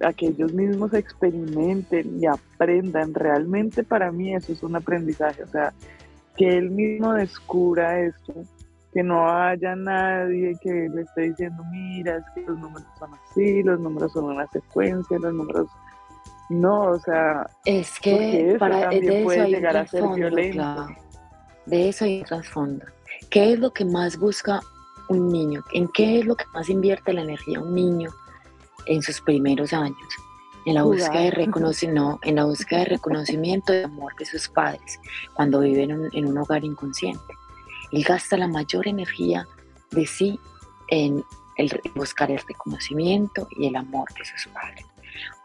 [0.06, 3.14] a que ellos mismos experimenten y aprendan.
[3.14, 5.72] Realmente para mí eso es un aprendizaje, o sea,
[6.36, 8.34] que él mismo descubra esto
[8.92, 13.62] que no haya nadie que le esté diciendo, mira, es que los números son así,
[13.62, 15.68] los números son una secuencia, los números...
[16.48, 17.48] No, o sea...
[17.64, 20.88] Es que para, de eso hay llegar a ser violento.
[21.70, 22.84] De eso hay trasfondo.
[23.30, 24.60] ¿Qué es lo que más busca
[25.08, 25.64] un niño?
[25.72, 28.10] ¿En qué es lo que más invierte la energía un niño
[28.86, 29.96] en sus primeros años?
[30.66, 35.00] En la búsqueda de reconocimiento, en la búsqueda de reconocimiento y amor de sus padres
[35.34, 37.34] cuando viven en un hogar inconsciente
[37.92, 39.46] él gasta la mayor energía
[39.90, 40.38] de sí
[40.88, 41.24] en
[41.56, 44.86] el buscar el reconocimiento y el amor de sus padres.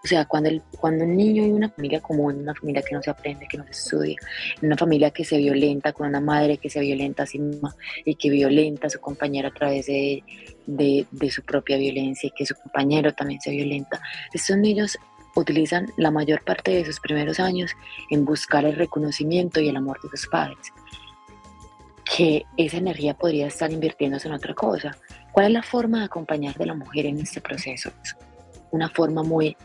[0.04, 3.02] O sea, cuando, el, cuando un niño en una familia común, una familia que no
[3.02, 4.18] se aprende, que no se estudia,
[4.62, 8.16] una familia que se violenta, con una madre que se violenta a sí misma y
[8.16, 10.24] que violenta a su compañero a través de,
[10.68, 14.00] de, de su propia violencia y que su compañero también se violenta,
[14.34, 14.98] estos niños
[15.36, 17.72] utilizan la mayor parte de sus primeros años
[18.10, 20.72] en buscar el reconocimiento y el amor de sus padres
[22.06, 24.96] que esa energía podría estar invirtiéndose en otra cosa.
[25.32, 27.92] ¿Cuál es la forma de acompañar de la mujer en este proceso?
[28.76, 29.56] Una forma muy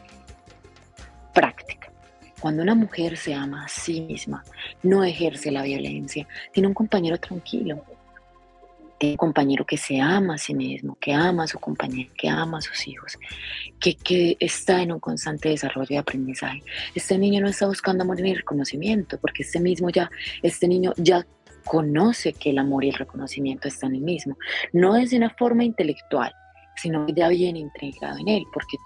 [1.34, 1.90] práctica.
[2.38, 4.44] Cuando una mujer se ama a sí misma,
[4.84, 7.84] no ejerce la violencia, tiene un compañero tranquilo,
[8.98, 12.28] tiene un compañero que se ama a sí mismo, que ama a su compañero, que
[12.28, 13.18] ama a sus hijos,
[13.80, 16.62] que, que está en un constante desarrollo y aprendizaje.
[16.94, 20.08] Este niño no está buscando amor ni reconocimiento, porque este mismo ya,
[20.40, 21.26] este niño ya
[21.64, 24.36] conoce que el amor y el reconocimiento están en el mismo.
[24.72, 26.32] No es de una forma intelectual,
[26.80, 28.78] sino ya viene integrado en él, porque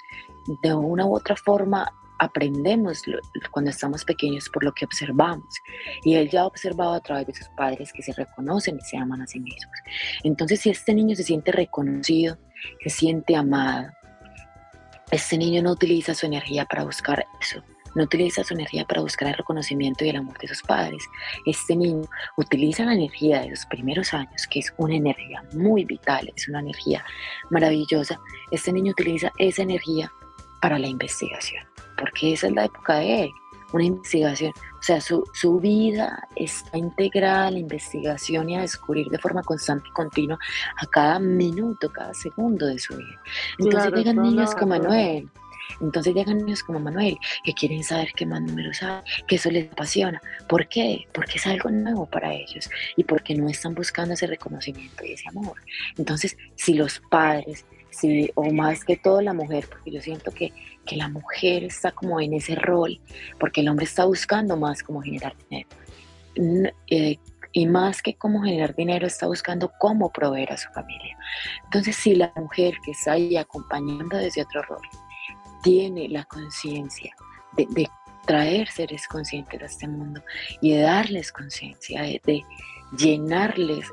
[0.63, 3.03] de una u otra forma aprendemos
[3.51, 5.55] cuando estamos pequeños por lo que observamos.
[6.05, 8.97] Y él ya ha observado a través de sus padres que se reconocen y se
[8.97, 9.77] aman a sí mismos.
[10.23, 12.39] Entonces, si este niño se siente reconocido,
[12.83, 13.89] se siente amado,
[15.11, 17.63] este niño no utiliza su energía para buscar eso.
[17.95, 21.05] No utiliza su energía para buscar el reconocimiento y el amor de sus padres.
[21.47, 26.33] Este niño utiliza la energía de los primeros años, que es una energía muy vital,
[26.35, 27.05] es una energía
[27.51, 28.19] maravillosa.
[28.51, 30.11] Este niño utiliza esa energía
[30.61, 31.65] para la investigación
[31.97, 33.31] porque esa es la época de él,
[33.73, 34.53] una investigación.
[34.79, 39.43] O sea, su, su, vida está integrada a la investigación y a descubrir de forma
[39.43, 40.39] constante y continua
[40.77, 43.21] a cada minuto, cada segundo de su vida.
[43.59, 45.29] Entonces llegan niños como Manuel.
[45.81, 49.71] Entonces llegan niños como Manuel que quieren saber qué más números hay, que eso les
[49.71, 50.21] apasiona.
[50.49, 51.07] ¿Por qué?
[51.13, 55.29] Porque es algo nuevo para ellos y porque no están buscando ese reconocimiento y ese
[55.29, 55.61] amor.
[55.97, 60.53] Entonces, si los padres sí, o más que todo la mujer, porque yo siento que,
[60.85, 63.01] que, la mujer está como en ese rol,
[63.39, 65.69] porque el hombre está buscando más cómo generar dinero.
[66.89, 67.19] Eh,
[67.57, 71.17] y más que cómo generar dinero, está buscando cómo proveer a su familia.
[71.65, 74.83] Entonces, si la mujer que está ahí acompañando desde otro rol
[75.65, 77.13] tiene la conciencia
[77.57, 77.89] de,
[78.27, 80.23] traer seres conscientes a este mundo
[80.63, 82.43] y de darles conciencia, de,
[82.97, 83.87] llenarles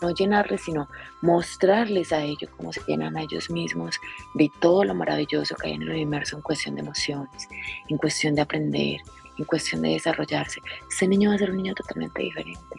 [0.00, 0.88] no llenarles, sino
[1.20, 3.98] mostrarles a ellos cómo se llenan a ellos mismos
[4.34, 7.48] de todo lo maravilloso que hay en el universo en cuestión de emociones,
[7.88, 9.00] en cuestión de aprender,
[9.36, 10.60] en cuestión de desarrollarse.
[10.88, 12.76] Ese niño va a ser un niño totalmente diferente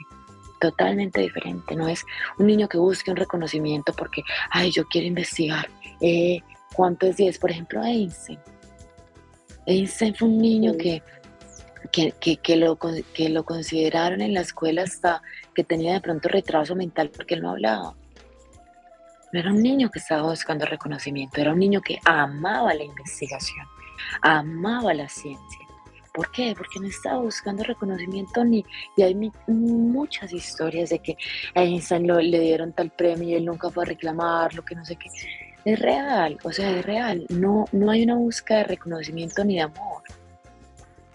[0.61, 1.75] totalmente diferente.
[1.75, 2.05] No es
[2.37, 5.69] un niño que busque un reconocimiento porque, ay, yo quiero investigar
[6.01, 6.41] eh,
[6.79, 7.39] cuánto es 10.
[7.39, 8.39] Por ejemplo, Einstein.
[9.65, 11.03] Einstein fue un niño que
[11.91, 15.21] que, que, lo, que lo consideraron en la escuela hasta
[15.53, 17.95] que tenía de pronto retraso mental porque él no hablaba.
[19.33, 23.65] No era un niño que estaba buscando reconocimiento, era un niño que amaba la investigación,
[24.21, 25.65] amaba la ciencia.
[26.13, 26.53] ¿Por qué?
[26.55, 28.63] Porque no estaba buscando reconocimiento ni...
[28.95, 29.15] Y hay
[29.47, 31.17] muchas historias de que
[31.55, 34.95] a Einstein le dieron tal premio y él nunca fue a reclamarlo, que no sé
[34.95, 35.09] qué.
[35.69, 37.27] Es real, o sea, es real.
[37.29, 40.01] No, no hay una búsqueda de reconocimiento ni de amor.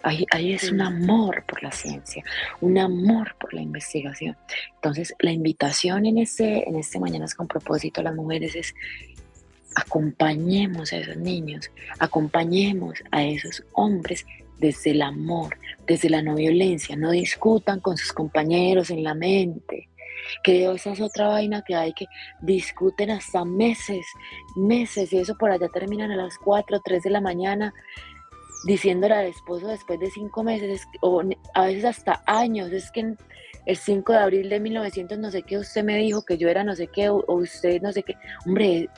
[0.00, 2.22] Ahí, es un amor por la ciencia,
[2.60, 4.36] un amor por la investigación.
[4.76, 8.74] Entonces, la invitación en este, en este Mañanas con propósito a las mujeres es
[9.74, 14.24] acompañemos a esos niños, acompañemos a esos hombres
[14.58, 19.88] desde el amor, desde la no violencia, no discutan con sus compañeros en la mente,
[20.42, 22.06] que esa es otra vaina que hay que
[22.40, 24.06] discuten hasta meses,
[24.56, 27.72] meses, y eso por allá terminan a las 4 o 3 de la mañana
[28.64, 31.22] diciéndole al esposo después de cinco meses, o
[31.54, 33.14] a veces hasta años, es que
[33.66, 36.64] el 5 de abril de 1900 no sé qué, usted me dijo que yo era
[36.64, 38.14] no sé qué, o, usted no sé qué,
[38.46, 38.88] hombre,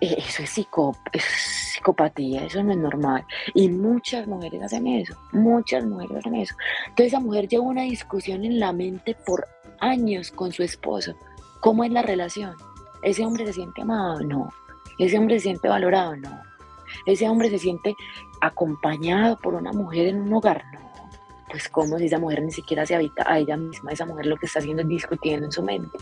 [0.00, 3.24] e, eso es, psico, es psicopatía, eso no es normal.
[3.54, 6.54] Y muchas mujeres hacen eso, muchas mujeres hacen eso.
[6.88, 9.46] Entonces esa mujer lleva una discusión en la mente por
[9.80, 11.14] años con su esposo.
[11.60, 12.54] ¿Cómo es la relación?
[13.02, 14.20] ¿Ese hombre se siente amado?
[14.20, 14.52] No.
[14.98, 16.16] ¿Ese hombre se siente valorado?
[16.16, 16.42] No.
[17.06, 17.94] ¿Ese hombre se siente
[18.40, 20.88] acompañado por una mujer en un hogar, no.
[21.50, 24.36] Pues como si esa mujer ni siquiera se habita a ella misma, esa mujer lo
[24.36, 25.98] que está haciendo es discutiendo en su mente.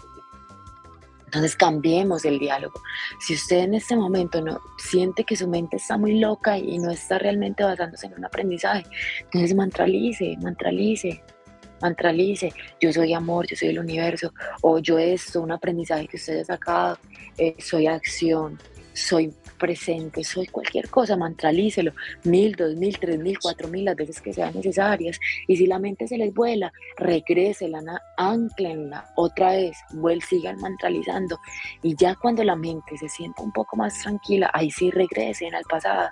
[1.26, 2.80] Entonces cambiemos el diálogo.
[3.18, 6.90] Si usted en este momento no siente que su mente está muy loca y no
[6.90, 8.84] está realmente basándose en un aprendizaje,
[9.20, 11.22] entonces mantralice, mantralice,
[11.80, 12.52] mantralice.
[12.80, 16.44] Yo soy amor, yo soy el universo, o yo esto, un aprendizaje que usted ha
[16.44, 16.98] sacado,
[17.38, 18.58] eh, soy acción,
[18.96, 21.92] soy presente, soy cualquier cosa, mantralícelo,
[22.24, 25.18] mil, dos mil, tres mil, cuatro mil, las veces que sean necesarias.
[25.46, 27.82] Y si la mente se les vuela, regrésela,
[28.16, 31.38] anclenla otra vez, vuel, sigan mantralizando.
[31.82, 35.64] Y ya cuando la mente se sienta un poco más tranquila, ahí sí regresen al
[35.64, 36.08] pasado,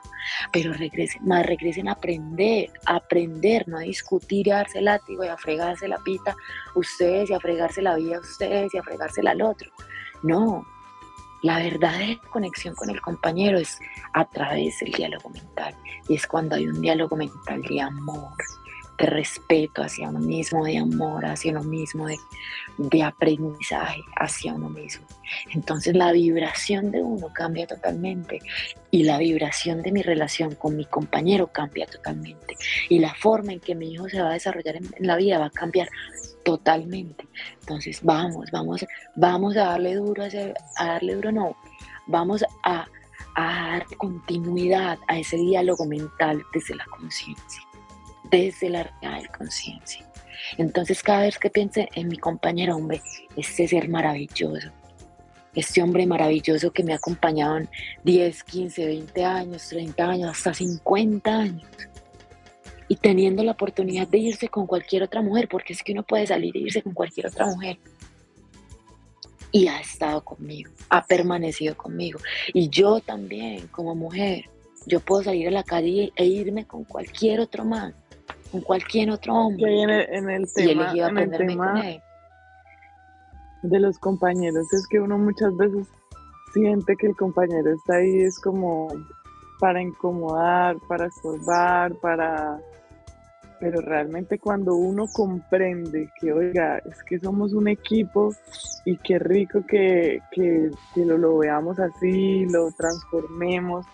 [0.53, 5.25] pero regresen, más regresen a aprender, a aprender, no a discutir y a darse látigo
[5.25, 6.37] y a fregarse la pita
[6.75, 9.71] ustedes y a fregarse la vida ustedes y a fregársela al otro.
[10.23, 10.65] No,
[11.45, 13.79] la verdadera conexión con el compañero es
[14.15, 15.75] a través del diálogo mental.
[16.09, 18.33] Y es cuando hay un diálogo mental de amor,
[18.99, 22.17] de respeto hacia uno mismo, de amor hacia uno mismo, de,
[22.79, 25.07] de, aprendizaje hacia uno mismo.
[25.53, 28.41] Entonces la vibración de uno cambia totalmente
[28.91, 32.57] y la vibración de mi relación con mi compañero cambia totalmente.
[32.89, 35.39] Y la forma en que mi hijo se va a desarrollar en, en la vida
[35.39, 35.91] va a cambiar
[36.45, 37.27] totalmente.
[37.61, 38.85] Entonces, vamos, vamos,
[39.17, 40.29] vamos a darle duro, a,
[40.83, 41.57] a darle duro, no,
[42.07, 42.87] vamos a,
[43.35, 47.63] a dar continuidad a ese diálogo mental desde la conciencia,
[48.31, 50.05] desde la real conciencia.
[50.59, 53.01] Entonces, cada vez que piense en mi compañero, hombre,
[53.37, 54.71] este ser maravilloso,
[55.55, 57.69] este hombre maravilloso que me ha acompañado en
[58.05, 61.67] 10, 15, 20 años, 30 años, hasta 50 años.
[62.89, 66.27] Y teniendo la oportunidad de irse con cualquier otra mujer, porque es que uno puede
[66.27, 67.79] salir e irse con cualquier otra mujer.
[69.51, 72.19] Y ha estado conmigo, ha permanecido conmigo.
[72.53, 74.51] Y yo también, como mujer,
[74.87, 77.95] yo puedo salir a la calle e irme con cualquier otro man,
[78.51, 79.83] con cualquier otro hombre.
[79.83, 81.83] en el, en el tema, en el tema
[83.63, 85.87] de los compañeros es que uno muchas veces
[86.53, 88.89] siente que el compañero está ahí es como
[89.59, 92.61] para incomodar, para estorbar, para...
[93.65, 98.35] Pero realmente cuando uno comprende que, oiga, es que somos un equipo
[98.85, 103.87] y qué rico que, que, que lo, lo veamos así, lo transformemos,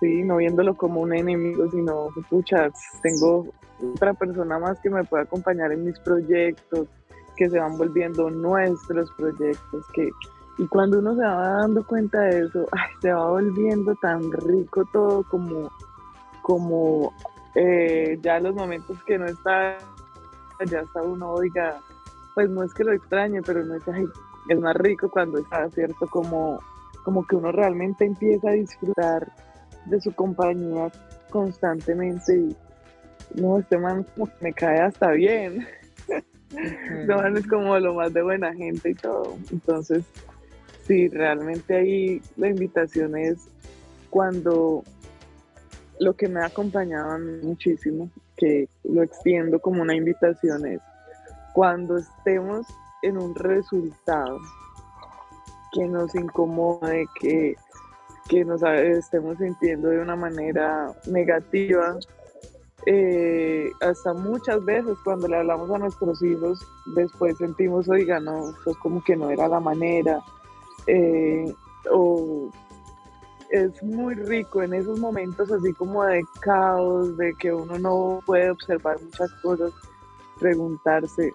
[0.00, 0.24] ¿sí?
[0.24, 2.68] no viéndolo como un enemigo, sino, escucha,
[3.00, 3.46] tengo
[3.94, 6.88] otra persona más que me puede acompañar en mis proyectos,
[7.36, 10.10] que se van volviendo nuestros proyectos, que,
[10.58, 12.66] y cuando uno se va dando cuenta de eso,
[13.00, 15.70] se va volviendo tan rico todo como,
[16.42, 17.12] como
[17.54, 19.78] eh, ya los momentos que no está,
[20.66, 21.80] ya está uno, oiga,
[22.34, 23.82] pues no es que lo extrañe, pero no es,
[24.48, 26.06] es más rico cuando está, ¿cierto?
[26.08, 26.60] Como,
[27.04, 29.32] como que uno realmente empieza a disfrutar
[29.86, 30.90] de su compañía
[31.30, 32.56] constantemente y
[33.40, 34.06] no, este man
[34.40, 35.66] me cae hasta bien.
[36.08, 39.36] este man es como lo más de buena gente y todo.
[39.50, 40.04] Entonces,
[40.86, 43.48] sí, realmente ahí la invitación es
[44.10, 44.84] cuando
[46.02, 50.80] lo que me ha acompañado muchísimo, que lo extiendo como una invitación, es
[51.54, 52.66] cuando estemos
[53.02, 54.38] en un resultado
[55.72, 57.56] que nos incomode, que
[58.28, 61.98] que nos estemos sintiendo de una manera negativa.
[62.86, 68.74] Eh, hasta muchas veces cuando le hablamos a nuestros hijos, después sentimos, oiga, no, esto
[68.80, 70.20] como que no era la manera.
[70.86, 71.52] Eh,
[71.90, 72.50] o
[73.52, 78.50] es muy rico en esos momentos así como de caos, de que uno no puede
[78.50, 79.72] observar muchas cosas,
[80.40, 81.32] preguntarse,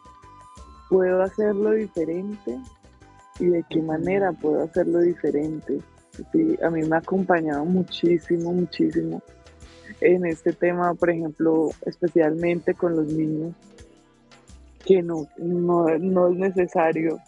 [0.89, 2.59] ¿puedo hacerlo diferente?
[3.39, 5.79] ¿Y de qué manera puedo hacerlo diferente?
[6.31, 9.21] sí, a mí me ha acompañado muchísimo, muchísimo
[10.01, 13.53] en este tema, por ejemplo, especialmente con los niños,
[14.85, 17.19] que no, no, es necesario,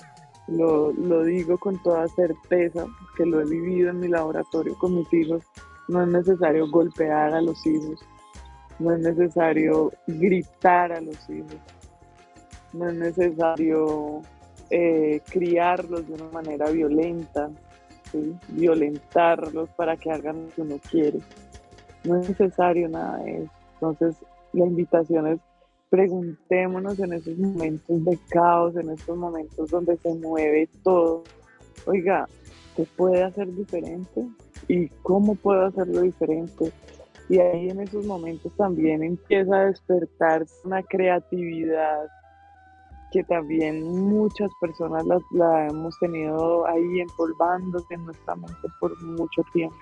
[0.51, 2.85] lo, lo, digo con toda certeza,
[3.15, 5.43] que lo he vivido en mi laboratorio con mis hijos,
[5.87, 7.99] no es necesario golpear a los hijos,
[8.79, 11.57] no es necesario gritar a los hijos,
[12.73, 14.21] no es necesario
[14.69, 17.49] eh, criarlos de una manera violenta,
[18.49, 21.19] violentarlos para que hagan lo que uno quiere.
[22.03, 23.51] No es necesario nada de eso.
[23.73, 24.15] Entonces,
[24.53, 25.39] la invitación es
[25.89, 31.23] preguntémonos en esos momentos de caos, en estos momentos donde se mueve todo.
[31.85, 32.27] Oiga,
[32.75, 34.27] ¿qué puede hacer diferente?
[34.67, 36.71] ¿Y cómo puedo hacerlo diferente?
[37.27, 42.07] Y ahí en esos momentos también empieza a despertar una creatividad,
[43.11, 49.77] que también muchas personas la, hemos tenido ahí empolvándose en nuestra mente por mucho tiempo.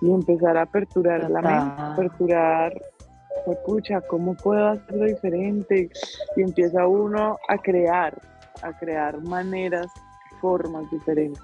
[0.00, 2.72] Y empezar a aperturar la mente, aperturar,
[3.52, 5.90] escucha, ¿cómo puedo hacerlo diferente?
[6.36, 8.20] Y empieza uno a crear,
[8.62, 9.86] a crear maneras,
[10.40, 11.42] formas diferentes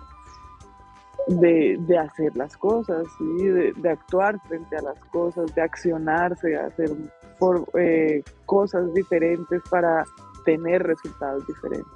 [1.26, 3.46] de, hacer las cosas, ¿sí?
[3.46, 6.90] de, actuar frente a las cosas, de accionarse, de hacer
[7.38, 10.04] por, eh, cosas diferentes para
[10.44, 11.92] tener resultados diferentes,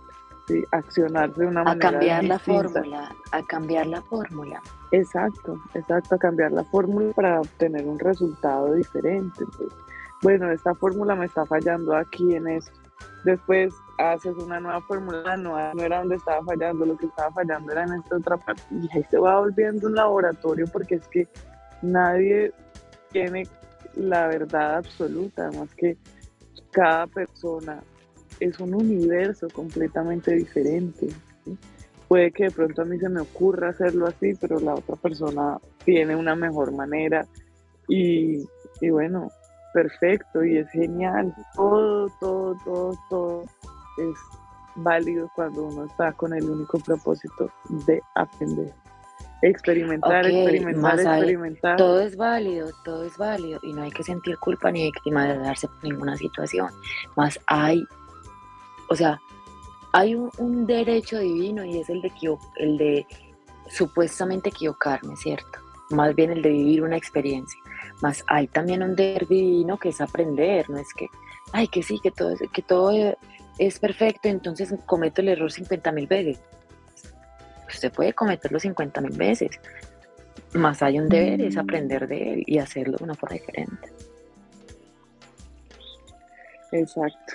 [0.48, 0.62] ¿sí?
[0.72, 1.88] accionarse de una manera.
[1.88, 4.62] A cambiar la fórmula, a cambiar la fórmula.
[4.92, 9.44] Exacto, exacto, a cambiar la fórmula para obtener un resultado diferente.
[10.24, 12.72] Bueno, esta fórmula me está fallando aquí en esto.
[13.26, 17.84] Después haces una nueva fórmula, no, era donde estaba fallando, lo que estaba fallando era
[17.84, 18.62] en esta otra parte.
[18.70, 21.28] Y ahí se va volviendo un laboratorio porque es que
[21.82, 22.54] nadie
[23.12, 23.46] tiene
[23.96, 25.98] la verdad absoluta, además que
[26.70, 27.82] cada persona
[28.40, 31.08] es un universo completamente diferente.
[32.08, 35.58] Puede que de pronto a mí se me ocurra hacerlo así, pero la otra persona
[35.84, 37.26] tiene una mejor manera
[37.88, 38.42] y,
[38.80, 39.30] y bueno,
[39.74, 41.34] perfecto y es genial.
[41.54, 43.42] Todo, todo, todo, todo
[43.98, 44.18] es
[44.76, 47.50] válido cuando uno está con el único propósito
[47.86, 48.72] de aprender.
[49.42, 51.76] Experimentar, experimentar, experimentar.
[51.76, 55.84] todo es válido, todo es válido y no hay que sentir culpa ni victimizarse por
[55.84, 56.70] ninguna situación.
[57.14, 57.84] Más hay
[58.88, 59.20] o sea,
[59.92, 62.12] hay un, derecho divino y es el de,
[62.56, 63.06] el de
[63.68, 65.58] supuestamente equivocarme, ¿cierto?
[65.90, 67.60] Más bien el de vivir una experiencia.
[68.04, 71.06] Más hay también un deber divino que es aprender, no es que,
[71.52, 73.16] ay, que sí, que todo, que todo
[73.58, 76.38] es perfecto, entonces cometo el error 50 mil veces.
[77.66, 79.58] usted puede cometerlo 50 mil veces,
[80.52, 83.88] más hay un deber, es aprender de él y hacerlo de una forma diferente.
[86.72, 87.32] Exacto,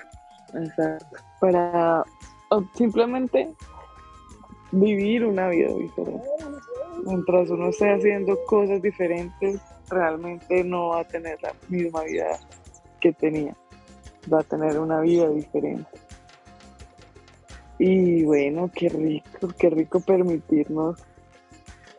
[0.54, 1.18] exacto.
[1.42, 2.04] Para
[2.76, 3.56] simplemente
[4.72, 6.28] vivir una vida diferente.
[7.08, 9.60] Mientras uno esté haciendo cosas diferentes,
[9.90, 12.40] realmente no va a tener la misma vida
[13.02, 13.56] que tenía.
[14.32, 15.90] Va a tener una vida diferente.
[17.78, 21.02] Y bueno, qué rico, qué rico permitirnos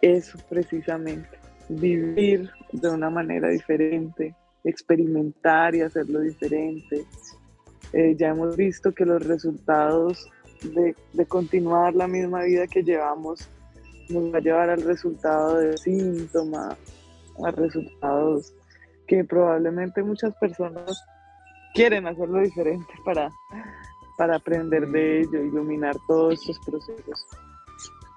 [0.03, 1.38] eso precisamente,
[1.68, 4.34] vivir de una manera diferente,
[4.64, 7.05] experimentar y hacerlo diferente.
[7.93, 10.28] Eh, ya hemos visto que los resultados
[10.62, 13.49] de, de, continuar la misma vida que llevamos
[14.11, 16.76] nos va a llevar al resultado de síntomas,
[17.47, 18.55] a resultados
[19.07, 21.05] que probablemente muchas personas
[21.74, 23.30] quieren hacerlo diferente para,
[24.16, 27.26] para aprender de ello, iluminar todos estos procesos.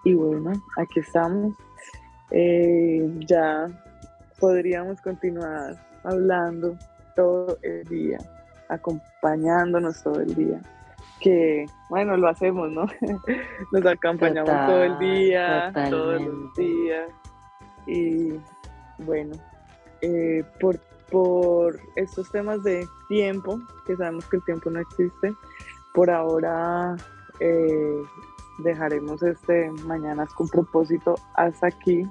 [0.04, 1.56] Y bueno, aquí estamos.
[2.32, 3.68] Eh, ya
[4.40, 6.78] podríamos continuar hablando
[7.16, 8.18] todo el día,
[8.70, 10.62] acompañándonos todo el día.
[11.22, 12.86] Que bueno, lo hacemos, ¿no?
[13.72, 17.10] Nos acompañamos todo el día, todos los días.
[17.88, 18.34] Y
[19.00, 19.36] bueno,
[20.02, 20.80] eh, por,
[21.10, 25.34] por estos temas de tiempo, que sabemos que el tiempo no existe,
[25.94, 26.96] por ahora
[27.40, 28.02] eh,
[28.60, 32.06] dejaremos este Mañanas con propósito hasta aquí.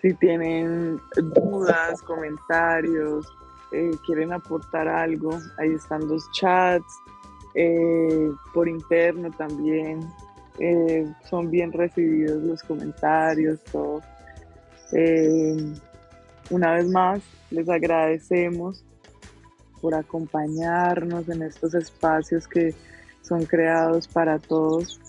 [0.00, 3.32] Si tienen dudas, comentarios,
[3.70, 6.92] eh, quieren aportar algo, ahí están los chats,
[8.52, 10.00] por interno también.
[11.30, 14.00] son bien recibidos los comentarios, todo.
[16.50, 18.84] Una vez más, les agradecemos
[19.80, 22.74] por acompañarnos en estos espacios que
[23.22, 25.00] son creados para todos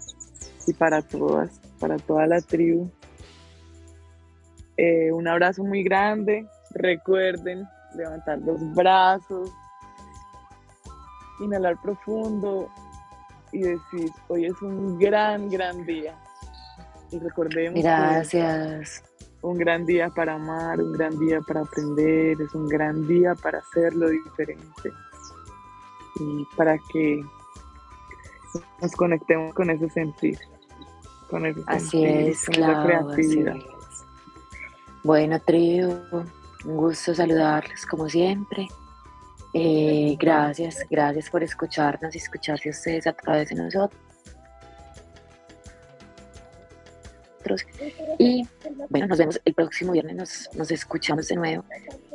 [0.67, 2.89] y para todas, para toda la tribu.
[4.77, 6.47] Eh, un abrazo muy grande.
[6.71, 9.51] Recuerden levantar los brazos,
[11.39, 12.69] inhalar profundo
[13.51, 16.15] y decir, hoy es un gran, gran día.
[17.11, 17.79] Y recordemos.
[17.79, 19.03] Gracias.
[19.44, 23.60] Un gran día para amar, un gran día para aprender, es un gran día para
[23.60, 24.91] hacerlo diferente.
[26.16, 27.26] Y para que
[28.82, 30.39] nos conectemos con ese sentir,
[31.30, 33.56] con ese así es, claro, creatividad.
[35.04, 36.02] Bueno, trío,
[36.64, 38.70] un gusto saludarles como siempre.
[39.54, 44.02] Eh, gracias, gracias por escucharnos y escucharse ustedes a través de nosotros.
[48.18, 48.48] Y
[48.89, 51.64] bueno, nos vemos el próximo viernes, nos, escuchamos de nuevo.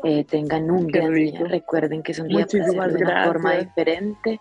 [0.05, 1.41] Eh, tengan un gran día.
[1.45, 4.41] Recuerden que es un día para de una forma diferente.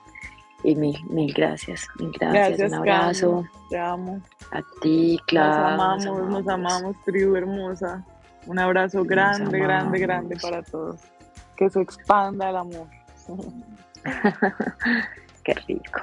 [0.64, 3.46] Y mil, mil gracias, mil gracias, un abrazo.
[3.70, 4.22] te amo.
[4.52, 5.50] A ti, claro.
[5.50, 8.04] Nos amamos, nos amamos, tribu hermosa.
[8.48, 11.02] Un abrazo grande, grande, grande para todos.
[11.56, 12.88] Que se expanda el amor.
[15.44, 16.02] Qué rico.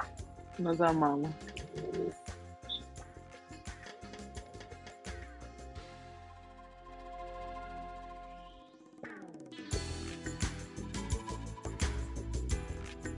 [0.57, 1.29] Nos amamos.